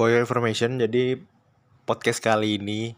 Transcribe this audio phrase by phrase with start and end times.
[0.00, 1.20] For your information, jadi
[1.84, 2.96] podcast kali ini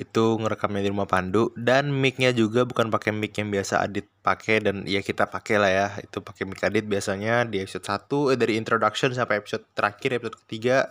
[0.00, 4.64] itu ngerekamnya di rumah Pandu dan mic-nya juga bukan pakai mic yang biasa Adit pakai
[4.64, 5.86] dan ya kita pakai lah ya.
[6.00, 10.40] Itu pakai mic Adit biasanya di episode 1 eh, dari introduction sampai episode terakhir episode
[10.40, 10.88] ketiga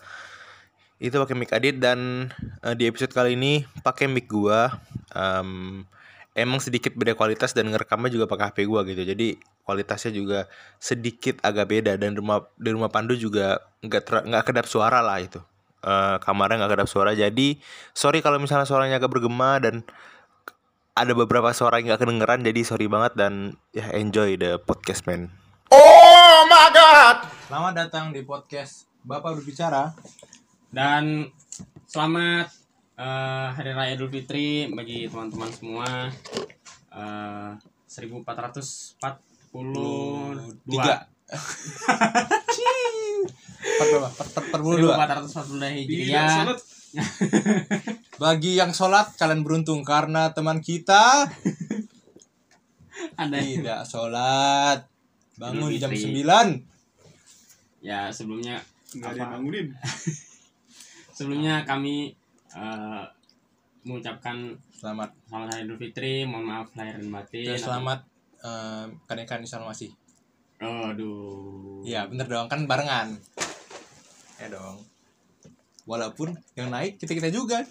[1.02, 2.30] itu pakai mic Adit dan
[2.62, 4.78] eh, di episode kali ini pakai mic gua.
[5.10, 5.90] Em,
[6.36, 9.02] emang sedikit beda kualitas dan ngerekamnya juga pakai HP gua gitu.
[9.02, 10.40] Jadi kualitasnya juga
[10.78, 15.18] sedikit agak beda dan rumah di rumah Pandu juga nggak ter- nggak kedap suara lah
[15.24, 15.40] itu
[15.86, 17.62] Eh, kamarnya nggak kedap suara jadi
[17.94, 19.86] sorry kalau misalnya suaranya agak bergema dan
[20.98, 25.30] ada beberapa suara yang nggak kedengeran jadi sorry banget dan ya enjoy the podcast man
[25.70, 27.30] Oh my god.
[27.46, 29.94] Selamat datang di podcast Bapak berbicara.
[30.74, 31.30] Dan
[31.86, 32.50] selamat
[32.96, 35.88] eh, Hari Raya Idul Fitri bagi teman-teman semua.
[36.92, 37.52] Eh,
[37.86, 40.96] 1442 Tiga.
[43.66, 44.08] Empat berapa?
[44.08, 44.94] Empat- empat- empat puluh dua.
[45.00, 46.46] 1442 Hijriah.
[48.16, 51.28] Bagi yang sholat kalian beruntung karena teman kita
[53.16, 54.80] Ada tidak sholat.
[55.36, 56.24] Bangun Idul jam Fitri.
[56.24, 58.58] 9 ya sebelumnya
[58.92, 59.68] Enggak ada bangunin.
[61.16, 62.16] sebelumnya kami
[62.56, 63.04] eh,
[63.86, 65.14] mengucapkan Selamat.
[65.30, 67.46] selamat Hari Idul Fitri, mohon maaf lahir dan batin.
[67.52, 68.00] Dan selamat
[68.42, 69.92] eh, kenaikan Islam masih.
[70.64, 71.84] Aduh.
[71.84, 73.20] Iya bener dong kan barengan.
[74.40, 74.88] Ya dong.
[75.86, 77.62] Walaupun yang naik kita kita juga.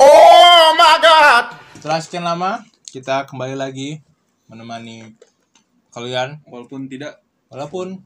[0.00, 1.54] Oh my god.
[1.76, 4.02] Setelah sekian lama kita kembali lagi
[4.50, 5.14] menemani
[5.94, 8.02] kalian Walaupun tidak walaupun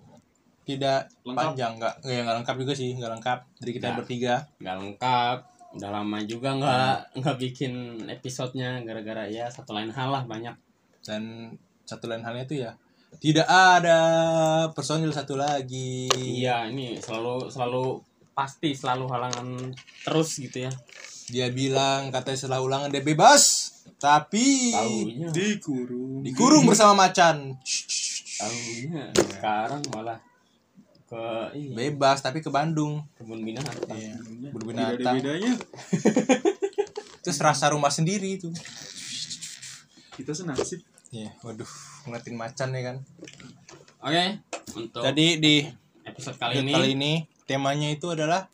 [0.64, 1.36] tidak Lengkap.
[1.38, 3.38] panjang nggak ya nggak lengkap juga sih nggak lengkap.
[3.60, 3.98] Dari kita Nggak.
[4.00, 4.34] bertiga.
[4.60, 5.38] Nggak lengkap
[5.74, 7.72] udah lama juga nggak nggak bikin
[8.06, 10.54] episodenya gara-gara ya satu lain hal lah banyak.
[11.04, 11.52] Dan
[11.84, 12.72] satu lain halnya itu ya
[13.22, 13.98] tidak ada
[14.74, 16.10] personil satu lagi.
[16.14, 18.02] Iya ini selalu selalu
[18.34, 19.70] pasti selalu halangan
[20.02, 20.72] terus gitu ya.
[21.30, 26.20] Dia bilang katanya setelah ulangan dia bebas tapi tahunya dikurung.
[26.26, 27.54] dikurung bersama macan.
[28.34, 30.18] Tahunya sekarang malah
[31.04, 31.22] ke
[31.52, 35.52] ini bebas tapi ke Bandung kebun binatang iya Tidak ada berbinatang bedanya.
[37.22, 38.48] terus rasa rumah sendiri itu
[40.14, 40.78] Kita senasib.
[41.10, 41.66] Iya, waduh,
[42.06, 42.96] ngeliatin macan ya kan.
[44.00, 44.24] oke
[44.74, 45.54] untuk Jadi di
[46.04, 47.12] episode kali episode ini kali ini
[47.44, 48.46] temanya itu adalah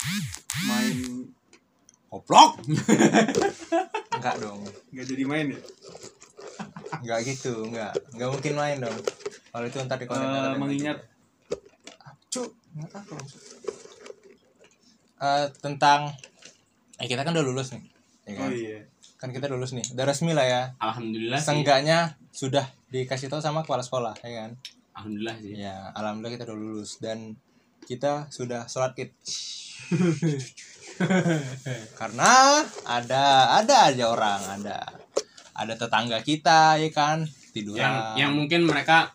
[0.61, 0.99] Main
[2.07, 2.59] goblok.
[4.17, 4.61] enggak dong.
[4.91, 5.61] nggak jadi main ya.
[7.01, 7.95] Enggak gitu, enggak.
[8.13, 8.99] Enggak mungkin main dong.
[9.51, 10.99] Kalau itu ntar di konten Eh, mengingat
[15.21, 16.09] Eh, tentang
[16.97, 17.85] eh kita kan udah lulus nih.
[18.25, 18.51] Ya oh kan?
[18.53, 18.79] iya.
[19.21, 19.85] Kan kita udah lulus nih.
[19.93, 20.63] Udah resmi lah ya.
[20.81, 24.51] alhamdulillah sih Seenggaknya sudah dikasih tahu sama kepala sekolah, ya kan?
[24.97, 27.37] alhamdulillah sih Ya, alhamdulillah kita udah lulus dan
[27.85, 29.13] kita sudah sholat id.
[32.01, 33.25] Karena ada
[33.57, 34.77] ada aja orang, ada
[35.57, 37.81] ada tetangga kita ya kan tiduran.
[37.81, 39.13] yang yang mungkin mereka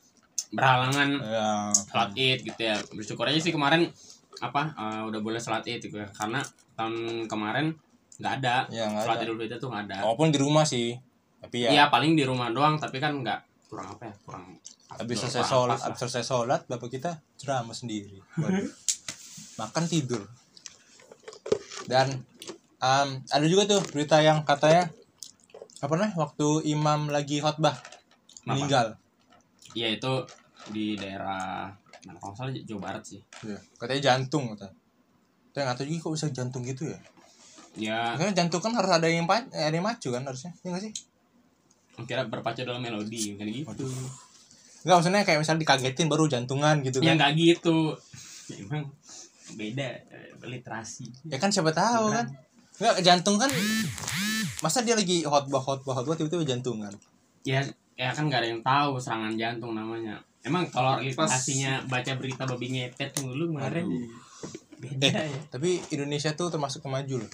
[0.56, 3.92] berhalangan Ya, sholat id gitu ya bersyukur aja sih kemarin
[4.40, 6.40] apa eh, udah boleh sholat id gitu ya karena
[6.76, 7.76] tahun kemarin
[8.16, 9.20] nggak ada ya ada.
[9.20, 10.96] idul fitri tuh nggak ada Walaupun di rumah sih,
[11.44, 14.44] tapi ya, iya paling di rumah doang tapi kan nggak kurang apa ya kurang
[14.96, 18.16] habis selesai sholat, habis selesai sholat bapak kita ceramah sendiri.
[18.40, 18.72] Waduh.
[19.60, 20.24] Makan tidur.
[21.86, 22.24] Dan
[22.80, 24.88] em, ada juga tuh berita yang katanya
[25.84, 27.76] apa namanya waktu imam lagi khotbah
[28.48, 28.96] meninggal.
[29.76, 30.24] iya itu
[30.70, 31.70] di daerah
[32.06, 34.70] mana kalau salah Jawa Barat sih Iya, katanya jantung kata.
[35.52, 37.00] Saya nggak tahu juga kok bisa jantung gitu ya.
[37.76, 40.54] ya Karena jantung kan harus ada yang ada yang macu kan harusnya.
[40.62, 40.94] Iya nggak sih?
[42.04, 43.88] kira berpacu dalam melodi kan gitu Waduh.
[44.84, 47.16] Enggak maksudnya kayak misalnya dikagetin baru jantungan gitu ya kan.
[47.18, 47.78] nggak gitu
[48.52, 48.84] emang
[49.56, 52.28] beda eh, literasi Ya kan siapa tahu kan.
[52.78, 53.48] Enggak jantung kan
[54.60, 56.92] masa dia lagi khotbah khotbah khotbah tiba-tiba jantungan.
[57.48, 57.64] ya
[57.96, 62.46] ya kan nggak ada yang tahu serangan jantung namanya emang kalau Pas- literasinya baca berita
[62.46, 63.86] babi ngepet dulu kemarin
[64.76, 65.28] beda Eh.
[65.28, 67.32] ya Tapi Indonesia tuh termasuk kemaju loh.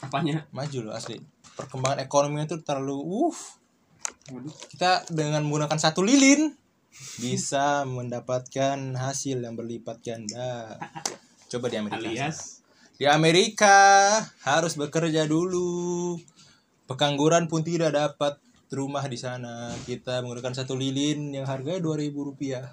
[0.00, 1.16] apanya Maju loh asli.
[1.54, 3.36] Perkembangan ekonominya tuh terlalu uh
[4.28, 4.52] Waduh.
[4.68, 6.52] kita dengan menggunakan satu lilin
[7.16, 10.76] bisa mendapatkan hasil yang berlipat ganda.
[11.48, 11.98] Coba di Amerika.
[12.00, 12.60] alias
[12.94, 13.76] Di Amerika
[14.44, 16.14] harus bekerja dulu.
[16.84, 18.36] Pengangguran pun tidak dapat
[18.74, 19.70] rumah di sana.
[19.80, 22.66] Kita menggunakan satu lilin yang harganya 2000 rupiah.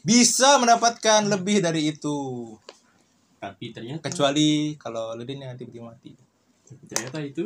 [0.00, 2.18] Bisa mendapatkan lebih dari itu.
[3.36, 6.14] tapi ternyata Kecuali kalau lilin yang tiba-tiba mati.
[6.86, 7.42] ternyata itu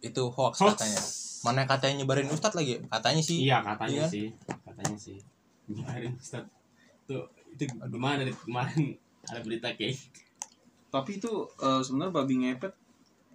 [0.00, 0.74] Itu hoax, Hoax.
[0.74, 1.02] katanya.
[1.40, 2.82] Mana katanya nyebarin ustadz lagi?
[2.84, 3.38] Katanya sih.
[3.40, 4.06] iya katanya Iya.
[4.10, 4.26] sih
[4.60, 5.18] katanya sih
[5.70, 6.42] nyebarin Ustaz
[7.06, 9.94] tuh itu gimana dari kemarin ada berita kayak
[10.90, 12.74] Tapi itu eh, sebenarnya babi ngepet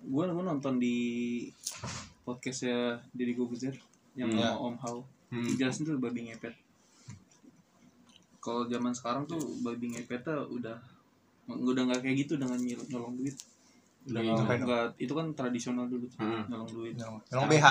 [0.04, 0.98] gue gue nonton di
[2.26, 2.78] podcastnya
[3.12, 3.78] Deddy Gobuzer
[4.14, 4.42] yang Hmm.
[4.42, 5.00] sama Om Hao.
[5.30, 5.46] hmm.
[5.46, 6.54] Dijelasin tuh babi ngepet.
[8.38, 10.78] Kalau zaman sekarang tuh babi ngepetnya udah
[11.48, 13.38] udah nggak kayak gitu dengan nyol- nyolong duit.
[14.06, 14.60] udah Nyolong dong?
[14.62, 16.42] Nggak, itu kan tradisional dulu tuh, Heeh.
[16.46, 16.94] nyolong duit.
[16.94, 17.66] Emang BH.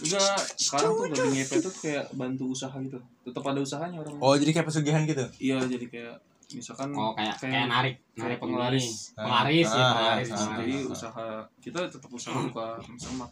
[0.00, 2.96] Enggak, sekarang tuh babi ngepet tuh kayak bantu usaha gitu.
[3.22, 4.16] Tetap ada usahanya orang.
[4.18, 5.20] Oh, jadi kayak pesugihan gitu.
[5.38, 6.14] Iya, jadi kayak
[6.50, 8.82] misalkan oh kayak kayak narik narik kayak penglaris.
[8.82, 9.14] ini.
[9.14, 11.26] penglaris ya Ah, penglaris ah, jadi usaha
[11.60, 13.26] kita tetap usaha buka misalnya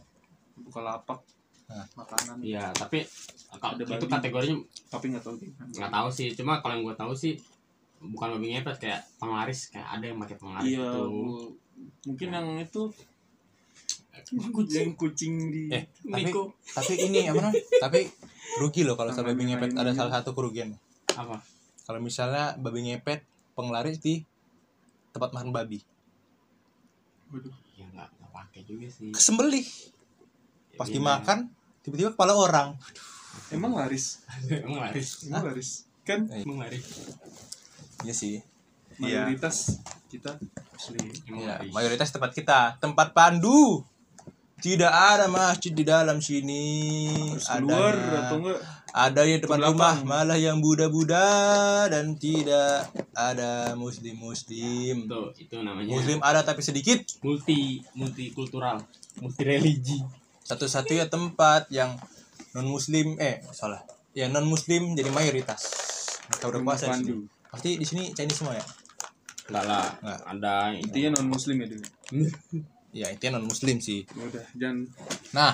[0.60, 1.20] buka lapak
[1.68, 1.84] Nah.
[1.92, 3.04] makanan iya tapi
[3.52, 4.08] kalau Ada itu babi.
[4.08, 4.56] kategorinya
[4.88, 7.36] tapi nggak tahu gimana nggak tahu sih cuma kalau yang gue tahu sih
[8.00, 11.04] bukan babi ngepet kayak penglaris kayak ada yang pakai penglaris iya itu
[12.06, 12.82] mungkin yang itu
[14.72, 17.60] yang kucing di Eh, tapi Niko tapi ini apa namanya?
[17.84, 18.00] Tapi
[18.56, 20.72] rugi loh kalau sama babi ngepet ada salah satu kerugian.
[21.10, 21.36] apa
[21.84, 24.24] Kalau misalnya babi ngepet penglaris di
[25.10, 25.84] tempat makan babi.
[27.28, 27.52] Waduh.
[27.76, 29.68] ya nggak nggak pakai juga sih Kesembelih.
[30.78, 30.94] Pas Iya.
[30.94, 31.38] dimakan
[31.82, 32.68] tiba-tiba kepala orang.
[33.50, 34.22] emang laris
[34.64, 35.70] emang laris emang laris
[36.02, 36.84] kan emang laris
[38.00, 38.38] Iya sih.
[38.96, 40.38] Mayoritas kita
[40.72, 43.82] muslim emang Iya, laris mayoritas tempat kita, tempat pandu.
[44.58, 46.66] Tidak ada masjid di dalam sini.
[47.30, 48.58] harus Adanya- atau enggak
[48.88, 51.26] ada di depan rumah malah yang Buddha-Buddha
[51.86, 55.06] dan tidak ada muslim-muslim.
[55.06, 57.06] itu itu namanya Muslim ada tapi sedikit.
[57.20, 58.82] multi multikultural
[59.18, 60.02] multi religi
[60.48, 61.92] Satu-satunya tempat yang
[62.56, 63.84] non muslim eh salah.
[64.16, 65.60] Ya non muslim jadi mayoritas.
[66.32, 66.88] Mereka udah puasa.
[67.48, 68.64] Pasti di sini Chinese semua ya?
[69.48, 70.20] enggak lah Nggak.
[70.28, 71.84] ada intinya non muslim ya dulu
[73.00, 74.04] Ya intinya non muslim sih.
[74.04, 74.84] ya udah jangan
[75.32, 75.52] Nah,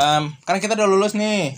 [0.00, 1.52] em, karena kita udah lulus nih.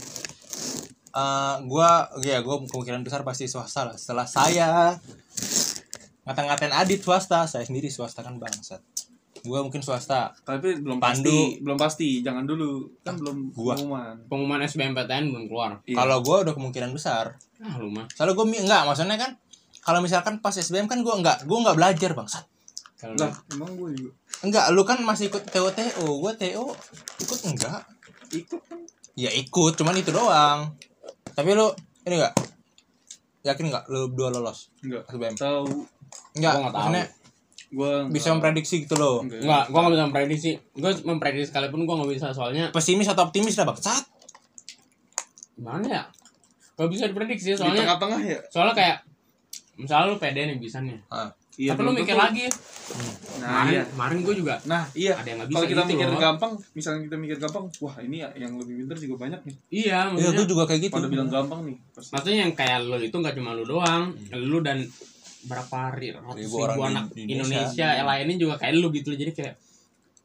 [1.16, 3.96] Eh, gua ya gua kemungkinan besar pasti swasta lah.
[3.98, 4.98] Setelah saya
[6.26, 8.82] ngata-ngatain Adit swasta, saya sendiri swasta kan bangsat.
[9.46, 10.34] Gua mungkin swasta.
[10.42, 11.22] tapi belum Pandu.
[11.22, 13.72] pasti belum pasti jangan dulu kan belum Gua.
[13.72, 15.96] pengumuman pengumuman SBMPTN belum keluar Iya.
[15.96, 17.38] Kalau gua udah kemungkinan besar.
[17.56, 19.30] ah lu mah Soalnya gua enggak, maksudnya kan
[19.80, 22.44] kalau misalkan pas SBM kan gua enggak, gua enggak belajar bangsat.
[22.96, 26.64] kalau lah emang gue juga Enggak, lu kan masih ikut TO TO, gua TO
[27.18, 27.84] ikut enggak.
[28.30, 28.80] ikut kan
[29.14, 30.72] Ya ikut, cuman itu doang.
[31.30, 31.68] Tapi lu
[32.02, 32.34] ini enggak
[33.42, 35.34] yakin enggak lu dua lolos enggak SBM?
[35.34, 35.86] tahu
[36.32, 36.80] Enggak, Gua nggak tahu.
[36.82, 37.04] maksudnya
[37.76, 39.20] gue bisa memprediksi gitu loh.
[39.20, 40.50] Enggak, gua gak bisa memprediksi.
[40.72, 44.00] Gua memprediksi sekalipun gua gak bisa soalnya Pesimis atau optimis lah bangsat.
[45.52, 46.02] gimana ya?
[46.74, 48.96] Gak bisa diprediksi di soalnya tengah-tengah ya soalnya kayak
[49.76, 50.96] misalnya lu pede nih bisa nih.
[51.06, 52.44] Ah, iya Tapi lu mikir lagi.
[53.36, 55.90] nah Kemarin, iya kemarin gua juga nah iya ada yang gak bisa kalau kita gitu
[55.90, 56.20] mikir loh.
[56.22, 59.82] gampang misalnya kita mikir gampang wah ini ya yang lebih pintar juga banyak nih Iya,
[59.82, 60.94] iya maksudnya, gue juga kayak gitu.
[60.94, 64.02] pada bilang gampang nih pasti maksudnya yang kayak lu itu gak cuma lu doang,
[64.32, 64.78] lu dan
[65.46, 67.32] berapa ri- ratus Ribu ribu, orang di anak Indonesia.
[67.32, 69.54] Indonesia, yang lainnya juga kayak lu gitu jadi kayak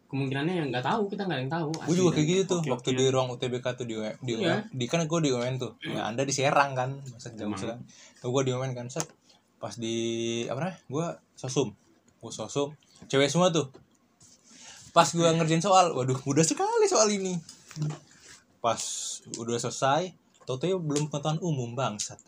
[0.06, 2.90] kemungkinannya yang nggak tahu kita nggak ada yang tahu Gue juga kayak gitu tuh waktu
[2.92, 4.60] di ruang UTBK tuh di UN, di, Iya.
[4.60, 5.72] UN, di kan gue di UN tuh.
[5.82, 7.80] Ya Anda di Serang kan, masa jauh kan.
[8.20, 9.08] Tuh gue di UN kan set.
[9.56, 9.96] Pas di
[10.46, 10.78] apa namanya?
[10.86, 11.72] Gue sosum.
[12.18, 12.76] Gue sosum.
[13.06, 13.72] Cewek semua tuh.
[14.92, 17.40] Pas gue ngerjain soal, waduh mudah sekali soal ini.
[18.60, 18.82] Pas
[19.34, 20.12] udah selesai,
[20.44, 22.20] Toto belum pengetahuan umum bangsat.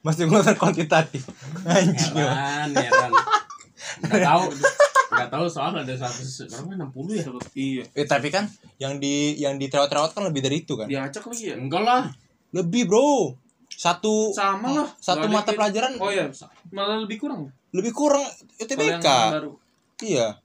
[0.00, 1.22] Masih pengetahuan kuantitatif.
[1.64, 2.14] Anjing.
[2.14, 2.30] ya.
[2.30, 3.10] heran heran
[3.98, 4.42] nggak tahu
[5.08, 7.24] nggak tahu soal ada seratus berapa enam puluh ya
[7.56, 8.44] iya Eh tapi kan
[8.76, 10.86] yang di yang di trewat-trewat kan lebih dari itu kan.
[10.86, 12.02] diacak lagi ya enggak lah
[12.48, 13.36] Lebih, Bro.
[13.68, 16.28] Satu sama lah satu mata pelajaran oh iya
[16.70, 18.24] malah lebih kurang lebih kurang
[18.56, 19.06] UTBK.
[19.06, 19.52] baru
[19.98, 20.38] Iya.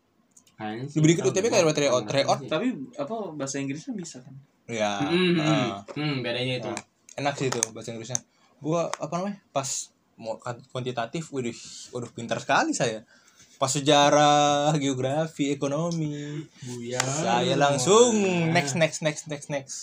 [0.55, 2.03] kayaknya sih Lebih dikit UTBK daripada tryout.
[2.05, 4.33] Tryout tapi apa bahasa Inggrisnya bisa kan
[4.63, 4.95] Ya.
[5.03, 5.83] Hmm, hmm, ah.
[5.91, 6.79] hmm, bedanya itu Nah,
[7.19, 8.19] enak sih itu bahasa Inggrisnya.
[8.63, 9.37] Gua apa namanya?
[9.51, 9.67] Pas
[10.15, 11.51] mau kan- kuantitatif, waduh,
[11.91, 13.03] waduh pintar sekali saya.
[13.53, 18.15] Pas sejarah, geografi, ekonomi, Buya saya langsung
[18.49, 19.77] next next next next next.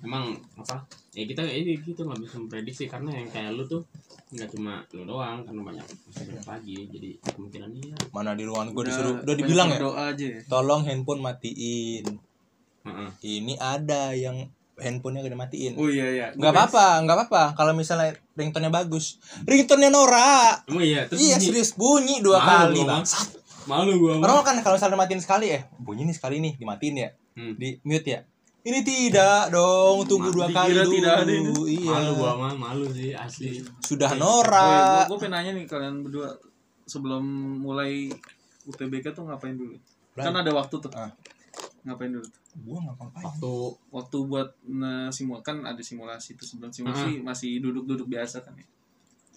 [0.00, 3.80] emang apa ya kita ini gitu nggak bisa memprediksi karena yang kayak lu tuh
[4.28, 8.84] nggak cuma lu doang karena banyak banyak lagi jadi kemungkinan iya Mana di ruangan gua
[8.84, 12.04] Udah- disuruh udah dibilang ya, berdoa aja ya tolong handphone matiin.
[12.84, 13.08] Heeh.
[13.40, 14.44] Ini ada yang
[14.76, 15.72] handphonenya gak dimatiin.
[15.74, 17.42] oh iya iya Nggak apa-apa, nggak apa-apa.
[17.54, 20.58] Kalau misalnya ringtone-nya bagus, ringtone-nya Nora.
[20.64, 21.46] emang iya terus Iya bunyi.
[21.46, 23.02] serius bunyi dua Malu kali gua, bang.
[23.64, 24.14] malu gua.
[24.18, 27.54] Orang kan kalau misalnya matiin sekali eh bunyi nih sekali nih dimatiin ya, Hmm.
[27.54, 28.20] di mute ya.
[28.62, 30.90] Ini tidak dong, tunggu dua kali dulu.
[30.92, 31.52] tidak ada ini.
[31.76, 31.90] Iya.
[31.90, 35.04] malu gua mah malu sih asli Sudah Oh, Nora.
[35.04, 36.32] gue pengen nanya nih kalian berdua
[36.84, 37.22] sebelum
[37.58, 38.08] mulai
[38.64, 39.76] UTBK tuh ngapain dulu?
[40.12, 40.88] Kan ada waktu tuh.
[40.90, 41.12] Ah.
[41.82, 42.24] Ngapain dulu?
[42.24, 42.40] tuh?
[42.56, 43.24] Gua nggak ngapain.
[43.24, 43.52] waktu
[43.90, 44.48] Waktu buat
[45.10, 48.66] simul kan ada simulasi tuh sebelum simulasi masih duduk-duduk biasa kan ya.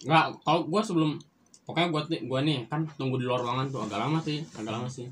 [0.00, 1.18] nggak kalau gua sebelum
[1.64, 4.70] pokoknya gua nih- gua nih kan tunggu di luar ruangan tuh agak lama sih agak
[4.70, 5.10] lama sih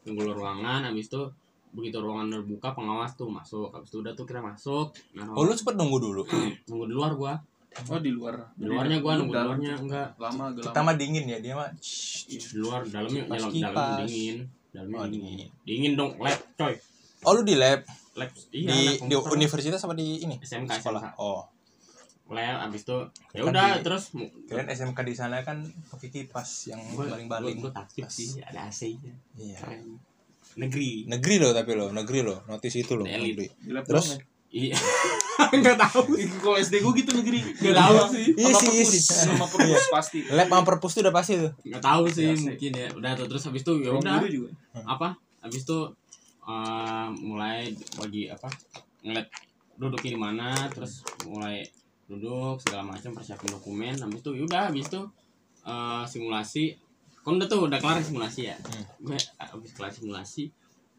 [0.00, 1.22] tunggu di luar ruangan habis itu
[1.70, 5.42] begitu ruangan udah buka pengawas tuh masuk habis itu udah tuh kita masuk nah Oh
[5.42, 6.22] lu cepet nunggu dulu.
[6.66, 7.34] tunggu di luar gua
[7.86, 8.38] Oh di luar.
[8.54, 10.86] di luarnya gua nunggu di luarnya enggak Lama agak Kita lama.
[10.86, 11.70] mah dingin ya dia mah.
[11.74, 14.36] di luar dalamnya dalam dalamnya dingin
[14.70, 15.30] dalamnya Oh, dingin.
[15.36, 15.48] dingin.
[15.62, 16.74] dingin dong lab coy
[17.24, 17.80] Oh lu di lab
[18.14, 20.36] lab iya di lab di universitas apa di ini?
[20.38, 21.02] SMK Sekolah.
[21.02, 21.42] SMK Oh.
[22.26, 22.98] lab abis itu
[23.30, 24.04] ya Kan udah di- terus
[24.44, 27.58] Kalian SMK di sana kan pakai kipas yang gua baling-baling.
[27.58, 29.58] gua, gua takjub sih ada AC-nya Iya.
[29.58, 30.00] keren
[30.54, 32.40] negeri Negeri loh tapi lo, negeri lo.
[32.44, 33.44] Notis itu lo, negeri.
[33.82, 34.06] Terus?
[34.10, 34.18] ya?
[34.52, 34.78] iya
[35.58, 37.42] nggak tahu Kalau SD gue gitu negeri.
[37.42, 38.24] Nggak tahu sih.
[38.32, 39.02] Iya Sama sih, iya perpus, sih.
[39.02, 40.18] Sama perpus pasti.
[40.28, 41.52] Lab sama perpus tuh udah pasti tuh.
[41.60, 42.44] nggak tahu sih Biasa.
[42.46, 44.48] mungkin ya udah tuh terus habis itu ya udah juga.
[44.86, 45.08] apa
[45.40, 45.78] habis itu
[46.44, 48.48] eh, mulai bagi apa
[49.04, 49.28] ngeliat
[49.74, 51.66] duduknya di mana terus mulai
[52.04, 55.02] duduk segala macam persiapin dokumen habis itu yaudah habis itu
[55.64, 56.76] eh, simulasi.
[57.24, 58.56] Kan udah tuh udah kelar simulasi ya?
[58.60, 58.84] Hmm.
[59.00, 60.52] gue habis kelar simulasi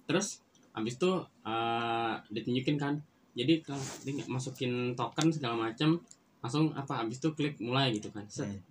[0.05, 0.41] terus
[0.73, 1.11] habis itu
[1.45, 2.97] eh, ditunjukin kan.
[3.35, 3.83] Jadi kalau
[4.31, 5.99] masukin token segala macam
[6.39, 8.25] langsung apa habis itu klik mulai gitu kan.
[8.25, 8.49] Set.
[8.49, 8.61] Hmm.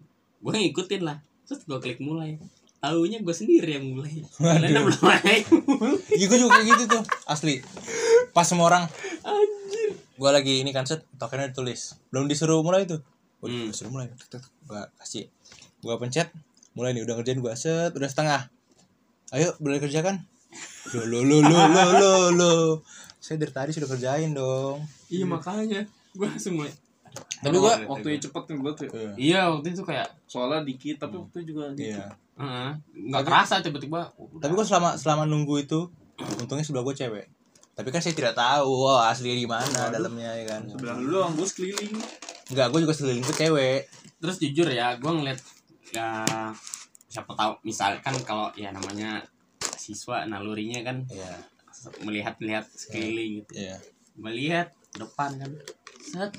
[0.42, 1.18] gue ngikutin lah.
[1.44, 2.40] Terus gue klik mulai
[2.84, 4.20] taunya gue sendiri yang mulai.
[4.36, 5.40] Kalian belum mulai.
[6.20, 7.64] Iya gue juga kayak gitu tuh asli.
[8.30, 8.84] Pas semua orang.
[9.24, 9.96] Anjir.
[9.96, 11.96] Gue lagi ini kan set tokennya ditulis.
[12.12, 13.00] Belum disuruh mulai tuh.
[13.40, 13.72] Udah Hmm.
[13.72, 14.12] disuruh mulai.
[14.64, 15.32] Gua kasih.
[15.80, 16.28] Gua pencet.
[16.72, 17.56] Mulai nih udah ngerjain gua.
[17.56, 18.52] Set udah setengah.
[19.32, 20.20] Ayo boleh kerjakan
[20.94, 22.52] lo lo lo lo lo lo lo.
[23.18, 24.84] Saya dari tadi sudah kerjain dong.
[25.08, 25.88] Iya makanya.
[26.12, 26.70] Gue langsung mulai
[27.44, 28.88] tapi gua Waktunya cepet kan gue tuh.
[28.90, 29.12] Iya.
[29.18, 31.94] iya waktu itu kayak Soalnya dikit tapi waktu juga dikit.
[31.94, 32.06] iya.
[32.34, 32.70] Heeh,
[33.14, 35.86] nggak kerasa tiba-tiba oh, tapi gua selama selama nunggu itu
[36.42, 37.26] untungnya sebelah gua cewek.
[37.74, 40.62] Tapi kan saya tidak tahu oh, asli di mana dalamnya ya kan.
[40.66, 41.94] Sebelah lu doang gue sekeliling.
[42.50, 43.86] enggak gua juga seliling tuh cewek.
[44.22, 45.38] Terus jujur ya gue ngeliat
[45.94, 46.26] ya
[47.10, 49.22] siapa tahu misalkan kalau ya namanya
[49.78, 51.34] siswa nalurinya kan iya.
[52.02, 53.52] melihat-lihat sekeliling gitu.
[53.58, 53.76] Iya.
[54.18, 55.50] Melihat depan kan
[56.02, 56.32] set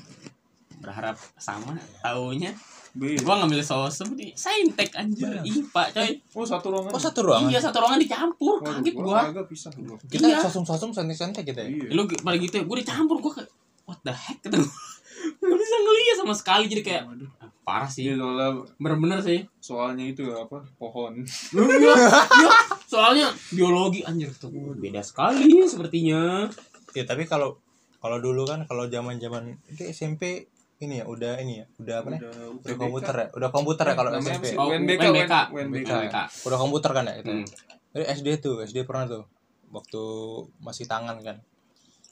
[0.78, 2.52] berharap sama taunya
[2.92, 3.12] B.
[3.20, 5.28] gua ngambil sosum di saintek anjir.
[5.42, 6.90] IPA coy Oh satu ruangan.
[6.90, 9.96] oh satu ruangan iya satu ruangan dicampur Waduh, kaget gua gua.
[10.06, 10.40] kita Iya.
[10.40, 11.92] sosum sosum santai santai kita ya Iya.
[11.92, 13.50] lu pada gitu ya gua dicampur gua kayak
[13.84, 14.72] what the heck kata gua
[15.36, 17.28] nggak bisa ngeliat sama sekali jadi kayak Waduh.
[17.38, 21.20] ah, parah sih Iya soalnya bener-bener sih soalnya itu apa pohon.
[21.20, 22.50] Iya, iya.
[22.86, 26.48] soalnya biologi anjir tuh beda sekali sepertinya
[26.92, 27.60] Ya tapi kalau
[27.98, 32.08] kalau dulu kan kalau zaman zaman itu SMP ini ya udah ini ya udah apa
[32.10, 32.20] nih
[32.58, 34.44] Udah komputer ya udah komputer ya kalau SMP?
[34.54, 35.02] Oh, UNBK.
[35.02, 35.34] UNBK.
[35.50, 36.16] UNBK.
[36.44, 37.46] udah komputer kan ya itu Hmm.
[37.90, 39.24] Jadi SD tuh SD pernah tuh
[39.66, 40.02] waktu
[40.58, 41.40] masih tangan kan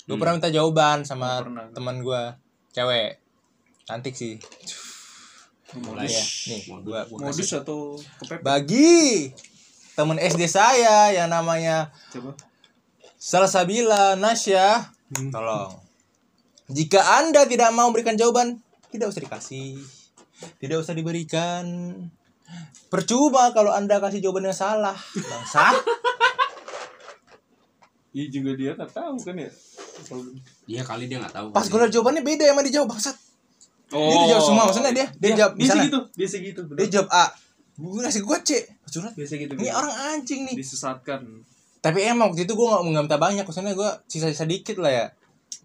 [0.00, 0.16] gue Hmm.
[0.16, 1.68] pernah minta jawaban sama pernah.
[1.70, 2.22] teman gue
[2.70, 3.20] cewek
[3.84, 4.40] cantik sih
[5.76, 7.60] mulai ya nih gua, gua Modus kasih.
[7.60, 9.28] atau kepepet bagi
[9.92, 12.32] temen SD saya yang namanya coba.
[13.14, 15.28] Salsabila Nasya Hmm.
[15.28, 15.83] Tolong.
[16.66, 18.56] Jika Anda tidak mau memberikan jawaban,
[18.88, 19.76] tidak usah dikasih.
[20.56, 21.64] Tidak usah diberikan.
[22.88, 24.96] Percuma kalau Anda kasih jawaban yang salah.
[25.14, 25.76] Bangsat.
[28.14, 29.50] Iya juga dia nggak tahu kan ya.
[30.06, 30.30] Kalau-
[30.64, 33.16] Iya kali dia nggak tahu Pas gue jawabannya beda sama dia jawab bangsat.
[33.90, 34.06] Oh.
[34.06, 36.60] Dia dijawab semua maksudnya dia dia Iya, jawab biasa gitu, biasa gitu.
[36.62, 36.90] dia bener.
[36.90, 37.24] jawab A.
[37.74, 38.50] Gue ngasih gue C.
[38.86, 39.12] Curhat.
[39.12, 39.52] Biasa gitu.
[39.58, 40.54] Ini orang anjing nih.
[40.54, 41.20] disesatkan.
[41.82, 45.06] Tapi emang waktu itu gue gak, nggak minta banyak Maksudnya gue sisa-sisa dikit lah ya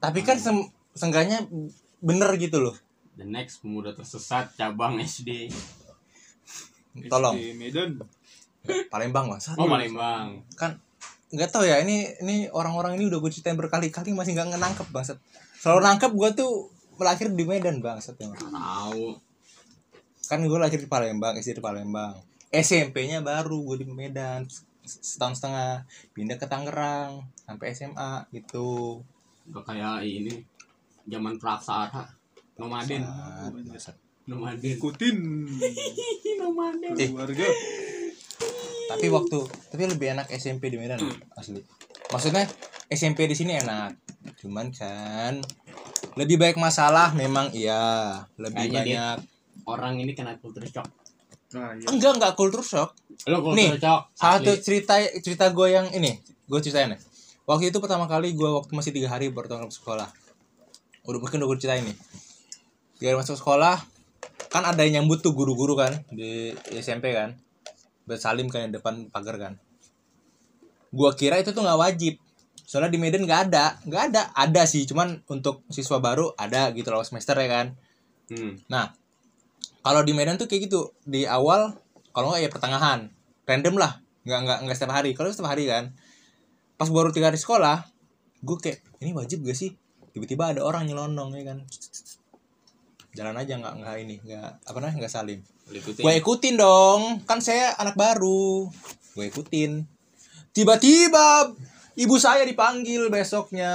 [0.04, 0.52] Tapi kan sem
[1.00, 1.48] seenggaknya
[2.04, 2.76] bener gitu loh.
[3.16, 5.48] The next pemuda tersesat cabang SD
[7.12, 7.40] Tolong.
[7.40, 7.96] SD Medan.
[8.92, 10.44] Palembang mas oh Palembang.
[10.60, 10.76] Kan
[11.30, 15.16] nggak tahu ya ini ini orang-orang ini udah gue ceritain berkali-kali masih nggak nangkep bangsat.
[15.64, 16.52] Selalu nangkep gue tuh
[17.00, 19.16] melahir di Medan bangsat ya tahu.
[20.28, 22.20] Kan gue lahir di Palembang SD di Palembang.
[22.50, 24.44] SMP-nya baru gue di Medan
[24.84, 25.86] setahun setengah.
[26.12, 29.00] Pindah ke Tangerang sampai SMA gitu.
[29.50, 30.49] Udah kayak ini
[31.10, 32.06] zaman praksara.
[32.56, 33.02] Nomaden
[34.26, 35.18] nomaden Ikutin.
[36.40, 37.08] Nomaden Eh.
[37.08, 37.48] keluarga.
[38.88, 39.38] tapi waktu
[39.70, 40.98] tapi lebih enak SMP di Medan
[41.34, 41.62] asli.
[42.10, 42.46] Maksudnya
[42.88, 43.94] SMP di sini enak.
[44.38, 45.38] Cuman kan
[46.16, 48.18] lebih baik masalah memang iya.
[48.36, 49.18] Lebih Kayaknya dia- banyak.
[49.66, 50.90] orang ini kena culture shock.
[51.50, 51.86] Nah, iya.
[51.88, 52.94] enggak enggak kultur shock.
[53.26, 54.62] Lo culture Nih, shock satu asli.
[54.62, 57.00] cerita cerita gue yang ini gue ceritain ya.
[57.46, 60.10] Waktu itu pertama kali gue waktu masih tiga hari bertemu sekolah
[61.06, 61.98] udah mungkin udah gue ceritain nih.
[63.00, 63.80] Hari masuk sekolah
[64.50, 67.40] kan ada yang nyambut tuh guru-guru kan di SMP kan.
[68.04, 69.54] Bersalim kan di depan pagar kan.
[70.90, 72.18] Gue kira itu tuh nggak wajib.
[72.66, 73.78] Soalnya di Medan nggak ada.
[73.86, 74.22] Nggak ada.
[74.36, 77.68] Ada sih cuman untuk siswa baru ada gitu loh semester ya kan.
[78.30, 78.60] Hmm.
[78.70, 78.94] Nah,
[79.86, 80.92] kalau di Medan tuh kayak gitu.
[81.06, 81.78] Di awal
[82.12, 83.10] kalau nggak ya pertengahan.
[83.46, 84.02] Random lah.
[84.26, 85.14] Nggak nggak nggak setiap hari.
[85.14, 85.94] Kalau setiap hari kan.
[86.76, 88.00] Pas baru tiga hari sekolah
[88.40, 89.76] gue kayak ini wajib gak sih
[90.14, 91.60] tiba-tiba ada orang nyelonong ya kan?
[93.14, 96.02] Jalan aja nggak nggak ini nggak apa namanya nggak salim Ikutin.
[96.02, 98.66] gue ikutin dong kan saya anak baru.
[99.14, 99.86] Gue ikutin.
[100.50, 101.54] Tiba-tiba
[101.94, 103.70] ibu saya dipanggil besoknya.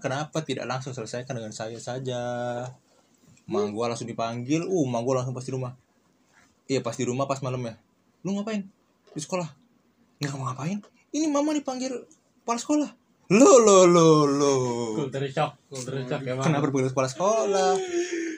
[0.00, 2.20] Kenapa tidak langsung selesaikan dengan saya saja?
[3.44, 5.76] Mang gue langsung dipanggil uh mang gue langsung pas di rumah.
[6.64, 7.76] Iya pas di rumah pas malam ya.
[8.24, 8.64] Lu ngapain?
[9.12, 9.52] Di sekolah.
[10.24, 10.80] Nggak mau ngapain?
[11.12, 11.92] Ini mama dipanggil
[12.40, 12.90] kepala sekolah
[13.28, 14.54] lo lo lo lo
[14.96, 16.48] Culture shock, culture shock ya, Bang.
[16.48, 17.72] kenapa dipanggil kepala sekolah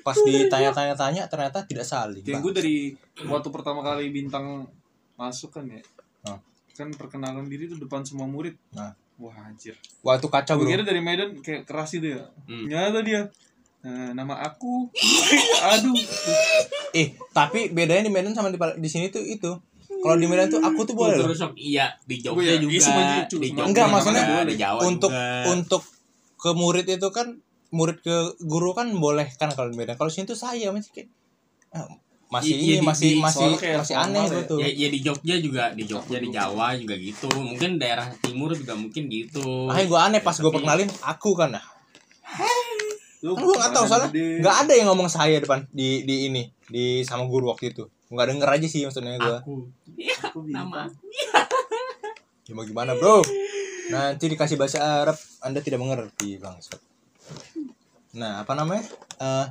[0.03, 2.43] pas ditanya-tanya-tanya ternyata tidak saling Kayak Bang.
[2.43, 2.77] gue dari
[3.29, 4.67] waktu pertama kali bintang
[5.15, 5.79] masuk kan ya.
[6.25, 6.41] Ah.
[6.73, 8.57] Kan perkenalan diri tuh depan semua murid.
[8.73, 8.97] Ah.
[9.21, 9.77] Wah anjir.
[10.01, 12.25] wah itu kacau Gue kira dari Medan kayak keras gitu ya.
[12.49, 12.65] Hmm.
[12.73, 13.29] Nyata dia.
[13.85, 14.89] Nah, nama aku.
[15.77, 15.97] Aduh.
[16.97, 19.53] Eh, tapi bedanya di Medan sama di, di sini tuh itu.
[20.01, 21.29] Kalau di Medan tuh aku tuh boleh loh.
[21.31, 22.73] shock iya di Oh, Jogja iya, juga.
[22.73, 22.81] iya,
[23.27, 23.47] di.
[23.47, 25.45] Jogja Enggak, juga, maksudnya di Jawa Untuk juga.
[25.47, 25.83] untuk
[26.35, 27.27] ke murid itu kan
[27.71, 29.95] murid ke guru kan boleh kan kalau di Medan.
[29.95, 31.09] Kalau di sini tuh saya masih kayak
[31.71, 31.87] ah,
[32.29, 34.35] masih Iya, ini iya, di- masih di- masih masih aneh ya.
[34.39, 34.55] gitu.
[34.57, 38.73] ya, ya di Jogja juga di Jogja di Jawa juga gitu mungkin daerah timur juga
[38.73, 41.65] mungkin gitu Makanya gue aneh pas gue Tapi- perkenalin aku kan nah.
[43.21, 44.27] Lu Kan gue nggak tahu badan soalnya gede.
[44.41, 47.85] nggak ada yang ngomong saya depan di di ini di sama guru waktu itu.
[48.11, 49.39] Nggak denger aja sih maksudnya gue.
[49.39, 49.55] aku
[49.95, 50.67] Iya, Aku bintang.
[50.67, 50.83] nama
[52.43, 53.23] Ya mau gimana bro?
[53.89, 56.83] Nanti dikasih bahasa Arab, Anda tidak mengerti bangsat.
[58.13, 58.83] Nah apa namanya?
[59.17, 59.47] Eh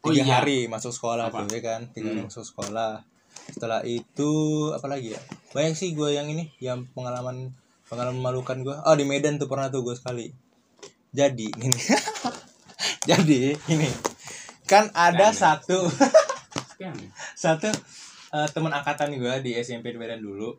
[0.00, 0.36] Oh, tiga iya.
[0.38, 1.42] hari masuk sekolah Apa?
[1.42, 2.28] tuh ya kan, tiga hari Hmm.
[2.28, 3.00] masuk sekolah.
[3.48, 4.30] Setelah itu
[4.70, 5.20] apa lagi ya?
[5.50, 8.76] Banyak sih gue yang ini, yang pengalaman pengalaman memalukan gue.
[8.78, 10.28] Oh di Medan tuh pernah tuh gue sekali.
[11.10, 11.80] Jadi ini,
[13.02, 13.88] jadi ini
[14.64, 15.56] kan ada Kan.
[15.56, 15.88] satu
[17.34, 17.72] satu
[18.34, 20.50] eh, teman angkatan gue di SMP di Medan dulu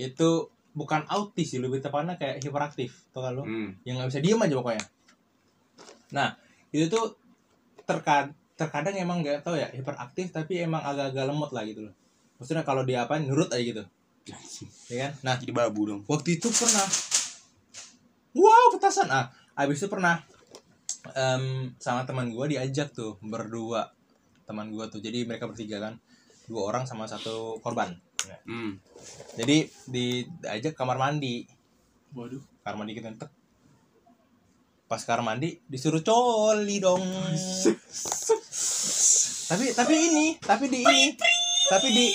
[0.00, 3.80] itu bukan autis sih lebih tepatnya kayak hiperaktif tuh kalau hmm.
[3.88, 4.84] yang nggak bisa diem aja pokoknya.
[6.12, 6.28] Nah
[6.72, 7.16] itu tuh
[7.88, 11.94] terkad terkadang emang nggak tahu ya hiperaktif tapi emang agak-agak lemot lah gitu loh.
[12.36, 13.84] Maksudnya kalau dia apa nurut aja gitu.
[14.92, 15.12] Ya kan?
[15.24, 16.00] Nah jadi babu dong.
[16.04, 16.86] waktu itu pernah.
[18.36, 19.08] Wow petasan.
[19.08, 20.20] Ah abis itu pernah
[21.16, 23.96] em, sama teman gue diajak tuh berdua.
[24.44, 25.96] Teman gue tuh jadi mereka bertiga kan
[26.46, 27.94] dua orang sama satu korban.
[28.46, 28.82] Hmm.
[29.38, 31.46] jadi diajak kamar mandi.
[32.16, 32.42] Waduh.
[32.66, 33.30] kamar mandi kita tek.
[34.86, 37.02] pas kamar mandi disuruh coli dong.
[39.46, 41.14] Tapi tapi ini tapi di ini.
[41.66, 42.06] Tapi di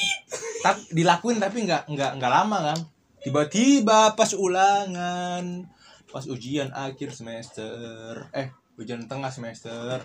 [0.64, 2.80] tapi dilakuin tapi nggak nggak nggak lama kan.
[3.22, 5.68] Tiba-tiba pas ulangan
[6.12, 10.04] pas ujian akhir semester eh ujian tengah semester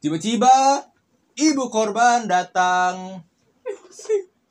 [0.00, 0.80] tiba-tiba
[1.36, 3.20] ibu korban datang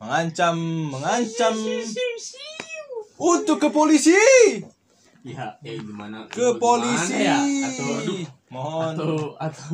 [0.01, 0.55] mengancam
[0.89, 1.53] mengancam.
[3.21, 4.17] Untuk ke polisi!
[5.21, 6.25] Ya eh gimana?
[6.25, 7.21] Ke polisi!
[7.21, 7.37] ya?
[7.37, 8.25] Atau aduh.
[8.49, 8.93] Mohon.
[8.97, 9.65] Atau atau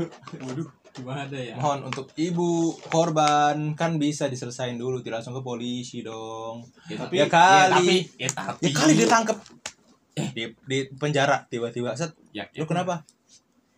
[0.43, 1.55] waduh gimana ya?
[1.55, 6.67] Mohon untuk ibu korban kan bisa diselesain dulu tidak langsung ke polisi dong.
[6.91, 7.71] Ya, tapi- ya ya, kali.
[7.71, 8.61] tapi ya tapi.
[8.67, 9.37] Ya kali ditangkap
[10.35, 11.95] di, di penjara tiba-tiba.
[11.95, 13.07] Set ya, lu kenapa?